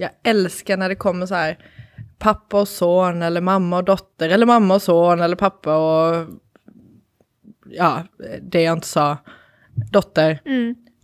Jeg 0.00 0.16
elsker 0.26 0.80
når 0.80 0.94
det 0.94 1.02
kommer 1.02 1.30
så 1.30 1.44
her 1.44 1.60
pappa 2.20 2.64
og 2.64 2.68
son 2.68 3.22
eller 3.24 3.44
mamma 3.44 3.80
og 3.80 3.88
dotter 3.88 4.34
eller 4.34 4.48
mamma 4.48 4.76
og 4.76 4.84
son 4.84 5.22
eller 5.24 5.40
pappa 5.40 5.76
og 5.80 6.38
ja, 7.70 7.90
det 8.18 8.64
jeg 8.64 8.76
inte 8.76 8.88
sa, 8.88 9.06
dotter. 9.94 10.40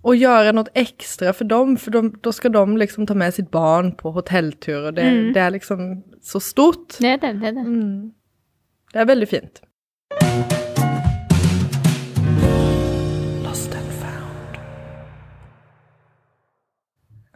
Og 0.06 0.18
gjøre 0.18 0.52
noe 0.54 0.70
ekstra 0.78 1.32
for 1.34 1.48
dem, 1.50 1.76
for 1.78 1.94
da 1.94 2.32
skal 2.34 2.52
de 2.54 2.64
liksom 2.82 3.06
ta 3.08 3.14
med 3.18 3.34
sitt 3.34 3.52
barn 3.54 3.92
på 3.98 4.12
hotelltur 4.14 4.90
og 4.90 4.98
det, 4.98 5.06
det 5.34 5.42
er 5.42 5.54
liksom 5.54 5.86
så 6.26 6.42
stort. 6.42 6.98
Det 6.98 7.16
er 7.16 7.22
det. 7.22 7.32
det, 7.40 7.52
er 7.52 7.56
det. 7.60 7.64
Mm. 7.66 8.10
Det 8.92 9.02
er 9.02 9.08
veldig 9.14 9.30
fint. 9.30 9.62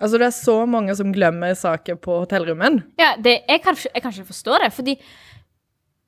Alltså 0.01 0.19
det 0.21 0.31
er 0.31 0.37
så 0.37 0.57
mange 0.67 0.95
som 0.97 1.13
glemmer 1.13 1.53
saker 1.59 1.99
på 2.01 2.23
hotellrummen. 2.23 2.81
Ja, 3.01 3.13
det, 3.21 3.43
jeg, 3.49 3.63
kan, 3.65 3.77
jeg 3.77 4.03
kan 4.03 4.15
ikke 4.15 4.31
forstå 4.33 4.61
det, 4.65 4.73
fordi 4.73 4.97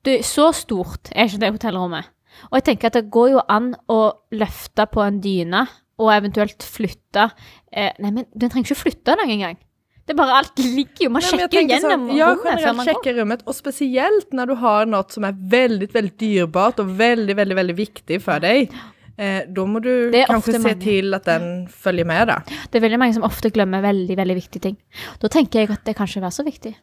det, 0.03 0.17
så 0.27 0.49
stort 0.57 1.13
er 1.13 1.29
ikke 1.29 1.43
det 1.43 1.53
hotellrommet. 1.59 2.09
Og 2.49 2.57
jeg 2.57 2.65
tenker 2.71 2.89
at 2.89 2.97
det 2.97 3.11
går 3.13 3.35
jo 3.35 3.43
an 3.51 3.73
å 3.93 3.99
løfte 4.33 4.87
på 4.89 5.03
en 5.05 5.19
dyne 5.23 5.67
og 6.01 6.09
eventuelt 6.09 6.65
flytte 6.65 7.27
eh, 7.69 7.93
Nei, 8.01 8.09
men 8.09 8.25
den 8.33 8.49
trenger 8.49 8.71
ikke 8.71 8.81
flytte 8.87 9.13
den 9.13 9.35
engang. 9.37 9.59
Det 10.03 10.11
er 10.11 10.17
bare 10.19 10.39
alt 10.41 10.57
ligger 10.59 11.05
jo. 11.05 11.11
Man 11.13 11.23
Nej, 11.23 11.29
sjekker 11.29 11.61
gjennom 11.63 12.07
sånn, 12.09 12.17
ja, 12.17 12.31
rommet 12.33 12.63
før 12.65 12.73
man 12.75 12.89
går. 12.89 13.13
rummet 13.21 13.45
og 13.47 13.55
spesielt 13.55 14.33
når 14.35 14.49
du 14.51 14.55
har 14.59 14.89
noe 14.89 15.13
som 15.13 15.27
er 15.29 15.37
veldig, 15.53 15.87
veldig 15.93 16.17
dyrbart 16.19 16.81
veldig, 16.83 17.37
veldig, 17.37 17.57
veldig 17.61 17.77
viktig 17.77 18.19
for 18.25 18.43
deg. 18.43 18.73
dig. 18.73 18.81
Eh, 19.17 19.43
da 19.45 19.65
må 19.69 19.79
du 19.83 20.09
ofta 20.33 20.59
se 20.59 20.73
til 20.81 21.13
at 21.13 21.27
den 21.29 21.67
følger 21.69 22.05
med 22.09 22.27
da. 22.31 22.39
Det 22.71 22.79
er 22.79 22.85
veldig 22.87 22.97
mange 22.99 23.13
som 23.13 23.23
ofte 23.27 23.51
glemmer 23.53 23.83
veldig, 23.85 24.15
veldig 24.17 24.35
viktige 24.39 24.61
ting. 24.61 24.77
Da 25.21 25.29
tenker 25.29 25.59
jeg 25.61 25.69
at 25.75 25.83
det 25.85 25.95
kanskje 25.99 26.21
var 26.23 26.33
så 26.33 26.43
viktig. 26.47 26.73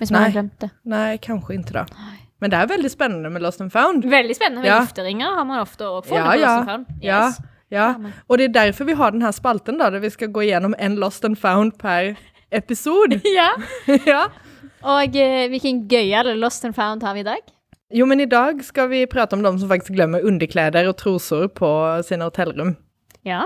Hvis 0.00 0.10
man 0.10 0.20
Nei. 0.22 0.28
har 0.30 0.34
glemt 0.34 0.58
det. 0.60 0.70
Nei, 0.84 1.16
kanskje 1.18 1.58
ikke 1.60 1.72
då. 1.76 1.84
Men 2.40 2.50
det 2.50 2.58
er 2.58 2.66
veldig 2.66 2.90
spennende 2.90 3.30
med 3.30 3.42
Lost 3.42 3.60
and 3.60 3.70
found. 3.72 4.04
Veldig 4.04 4.34
spennende. 4.36 4.62
med 4.62 4.68
Ja. 4.70 4.80
Gifteringer 4.82 5.36
har 5.38 5.44
man 5.44 5.60
ofte 5.62 5.84
òg 5.86 6.04
Ja, 6.10 6.10
på 6.10 6.14
ja. 6.16 6.24
Lost 6.34 6.56
and 6.56 6.68
Found. 6.68 6.86
Ja, 7.02 7.26
Yes. 7.28 7.38
ja. 7.70 7.98
men- 7.98 8.12
Och 8.28 8.38
det 8.38 8.44
er 8.44 8.52
derfor 8.66 8.84
vi 8.84 8.94
har 8.94 9.10
denne 9.12 9.32
spalten 9.32 9.78
da, 9.78 9.90
der 9.90 10.00
vi 10.00 10.10
skal 10.10 10.28
gå 10.28 10.42
gjennom 10.42 10.74
en 10.78 10.96
Lost 10.96 11.24
and 11.24 11.38
found 11.38 11.78
per 11.78 12.16
episode. 12.52 13.20
ja. 13.36 13.50
ja. 14.06 14.26
Og 14.82 15.16
eh, 15.16 15.48
hvilken 15.48 15.86
gøyal 15.88 16.36
Lost 16.38 16.64
and 16.64 16.74
Found 16.74 17.02
har 17.02 17.14
vi 17.14 17.20
i 17.20 17.22
dag? 17.22 17.40
Jo, 17.94 18.08
men 18.10 18.20
i 18.20 18.26
dag 18.30 18.58
skal 18.66 18.88
vi 18.90 19.04
prate 19.10 19.36
om 19.36 19.44
de 19.44 19.52
som 19.60 19.70
faktisk 19.70 19.94
glemmer 19.94 20.24
underklær 20.26 20.74
og 20.82 20.96
trosor 20.98 21.46
på 21.54 21.70
sine 22.06 22.26
hotellrum. 22.26 22.74
Ja. 23.26 23.44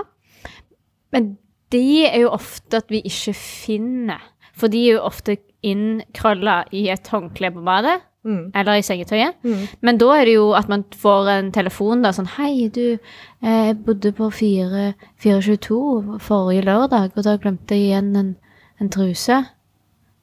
Men 1.13 1.35
de 1.73 2.07
er 2.07 2.23
jo 2.23 2.33
ofte 2.33 2.81
at 2.81 2.89
vi 2.89 3.03
ikke 3.05 3.35
finner. 3.37 4.23
For 4.57 4.71
de 4.71 4.81
er 4.87 4.97
jo 4.97 5.05
ofte 5.05 5.37
innkrølla 5.65 6.63
i 6.73 6.87
et 6.89 7.07
håndkle 7.13 7.51
på 7.53 7.65
badet. 7.65 7.99
Mm. 8.27 8.49
Eller 8.55 8.79
i 8.79 8.83
sengetøyet. 8.83 9.37
Mm. 9.43 9.67
Men 9.85 9.99
da 10.01 10.09
er 10.17 10.25
det 10.27 10.33
jo 10.33 10.49
at 10.57 10.67
man 10.69 10.83
får 10.97 11.29
en 11.31 11.51
telefon 11.55 12.01
da, 12.03 12.11
sånn 12.11 12.27
Hei, 12.33 12.67
du, 12.73 12.97
jeg 13.45 13.77
bodde 13.85 14.11
på 14.17 14.27
4 14.33 14.89
422 15.23 16.17
forrige 16.25 16.65
lørdag, 16.67 17.13
og 17.15 17.23
da 17.23 17.37
glemte 17.39 17.77
jeg 17.77 17.93
igjen 17.93 18.11
en, 18.19 18.33
en 18.81 18.91
truse. 18.91 19.39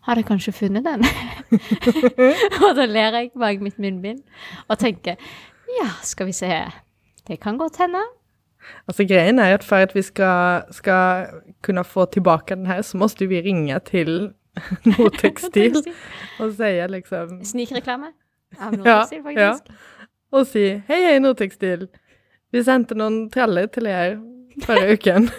Har 0.07 0.21
jeg 0.21 0.27
kanskje 0.29 0.53
funnet 0.55 0.87
den? 0.87 1.03
og 2.65 2.77
da 2.79 2.85
ler 2.87 3.17
jeg 3.19 3.33
bak 3.35 3.63
mitt 3.63 3.79
munnbind 3.83 4.23
og 4.69 4.79
tenker 4.79 5.19
ja, 5.81 5.89
skal 6.07 6.29
vi 6.29 6.33
se 6.33 6.51
Det 7.27 7.41
kan 7.43 7.59
godt 7.59 7.81
hende. 7.83 8.01
Altså 8.87 9.05
Greien 9.05 9.39
er 9.39 9.55
at 9.55 9.65
for 9.65 9.77
at 9.77 9.95
vi 9.95 10.03
skal, 10.03 10.63
skal 10.71 11.27
kunne 11.63 11.85
få 11.85 12.05
tilbake 12.05 12.55
den 12.55 12.67
her, 12.67 12.83
så 12.83 12.97
må 12.97 13.09
vi 13.19 13.41
ringe 13.41 13.79
til 13.79 14.33
Nordtextil 14.87 15.77
og 16.41 16.53
si 16.55 16.71
liksom 16.89 17.45
Snikreklame 17.45 18.13
av 18.61 18.73
Ja, 18.73 18.79
Nordtekstil, 18.79 19.23
ja. 19.37 19.53
faktisk. 19.53 20.53
si 20.53 20.65
'Hei, 20.89 21.03
hei, 21.03 21.19
hej 21.61 21.87
Vi 22.53 22.63
sendte 22.63 22.95
noen 22.95 23.31
treller 23.31 23.67
til 23.67 23.85
dere 23.85 24.21
forrige 24.65 24.93
uken. 24.93 25.31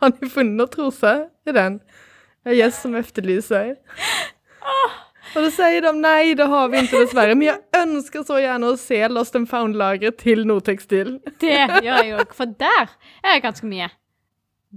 Har 0.00 0.10
dere 0.10 0.30
funnet 0.30 0.56
noen 0.56 0.68
trose 0.72 1.12
i 1.46 1.52
den? 1.52 1.80
Jag 2.46 2.52
är 2.54 2.58
gäst 2.58 2.82
som 2.82 2.94
efterlyser. 2.94 3.76
Och 5.36 5.42
då 5.42 5.50
säger 5.50 5.82
de 5.82 6.00
nej, 6.02 6.34
det 6.34 6.44
har 6.44 6.68
vi 6.68 6.78
inte 6.78 6.96
dessverre. 6.98 7.34
Men 7.34 7.46
jeg 7.48 7.58
ønsker 7.82 8.22
så 8.22 8.36
gjerne 8.38 8.68
å 8.70 8.76
se 8.78 9.00
Lost 9.10 9.34
and 9.36 9.48
found-lagret 9.50 10.14
til 10.22 10.44
Nortextil. 10.46 11.16
Det 11.42 11.50
gjør 11.58 11.82
jeg 12.06 12.14
òg, 12.20 12.30
for 12.38 12.46
der 12.46 12.86
er 13.24 13.34
det 13.34 13.42
ganske 13.42 13.66
mye. 13.66 13.88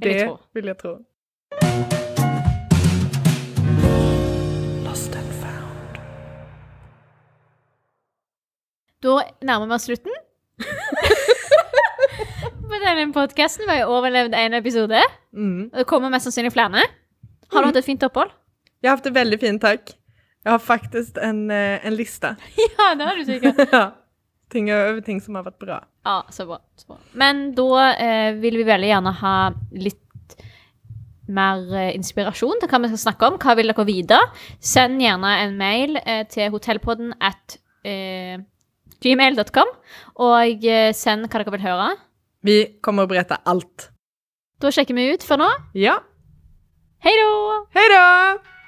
Vil 0.01 0.11
jeg 0.11 0.19
Det 0.19 0.25
tro. 0.27 0.37
vill 0.57 0.65
jag 0.71 0.77
tro. 0.81 0.95
Lost 4.83 5.15
and 5.15 5.31
found. 5.43 5.99
Da 9.03 9.13
nærmer 9.45 9.67
vi 9.69 9.73
oss 9.77 9.85
slutten. 9.87 10.13
På 12.69 12.77
denne 12.83 13.07
podkasten. 13.13 13.65
Vi 13.69 13.77
har 13.79 13.89
overlevd 13.89 14.33
én 14.37 14.53
episode. 14.57 14.99
Mm. 15.33 15.69
Og 15.73 15.77
det 15.83 15.87
kommer 15.89 16.09
mest 16.13 16.27
sannsynlig 16.27 16.51
flere. 16.57 16.83
Har 17.53 17.63
du 17.63 17.69
hatt 17.71 17.79
et 17.81 17.87
fint 17.87 18.03
opphold? 18.05 18.33
Jeg 18.79 18.91
har 18.91 18.97
hatt 18.99 19.07
det 19.09 19.15
veldig 19.15 19.39
fint, 19.41 19.61
takk. 19.61 19.93
Jeg 20.45 20.53
har 20.53 20.61
faktisk 20.63 21.17
en, 21.21 21.49
eh, 21.51 21.79
en 21.85 21.95
lista. 21.97 22.35
Ja, 22.77 22.93
det 22.95 23.07
har 23.07 23.17
du 23.17 23.25
sikkert. 23.27 23.63
ja. 23.75 23.85
Ting 24.49 24.71
over 24.73 25.01
ting 25.05 25.19
som 25.21 25.35
har 25.37 25.45
vært 25.45 25.59
bra. 25.61 25.79
Ja, 26.07 26.21
så 26.33 26.45
bra. 26.49 26.57
Så 26.79 26.87
bra. 26.89 26.97
Men 27.21 27.51
da 27.57 27.89
eh, 27.91 28.29
vil 28.41 28.57
vi 28.57 28.65
veldig 28.65 28.89
gjerne 28.89 29.13
ha 29.19 29.33
litt 29.77 30.05
mer 31.29 31.61
eh, 31.77 31.91
inspirasjon 31.93 32.61
til 32.61 32.71
hva 32.71 32.79
vi 32.81 32.89
skal 32.93 33.03
snakke 33.03 33.29
om. 33.29 33.37
Hva 33.41 33.53
vil 33.59 33.69
dere 33.69 33.85
vite? 33.85 34.19
Send 34.57 35.03
gjerne 35.03 35.35
en 35.43 35.57
mail 35.59 35.99
eh, 36.01 36.23
til 36.31 36.49
hotellpodden 36.55 37.13
at 37.21 37.59
eh, 37.85 38.41
gmail.com, 39.03 39.69
og 40.25 40.65
eh, 40.67 40.89
send 40.97 41.27
hva 41.29 41.43
dere 41.43 41.53
vil 41.55 41.67
høre. 41.67 41.89
Vi 42.47 42.57
kommer 42.81 43.05
å 43.05 43.11
berette 43.11 43.37
alt. 43.49 43.89
Da 44.59 44.71
sjekker 44.73 44.97
vi 44.97 45.11
ut 45.13 45.23
for 45.23 45.39
nå. 45.39 45.47
Ja, 45.77 45.99
Hei 47.01 47.89
da! 47.89 48.58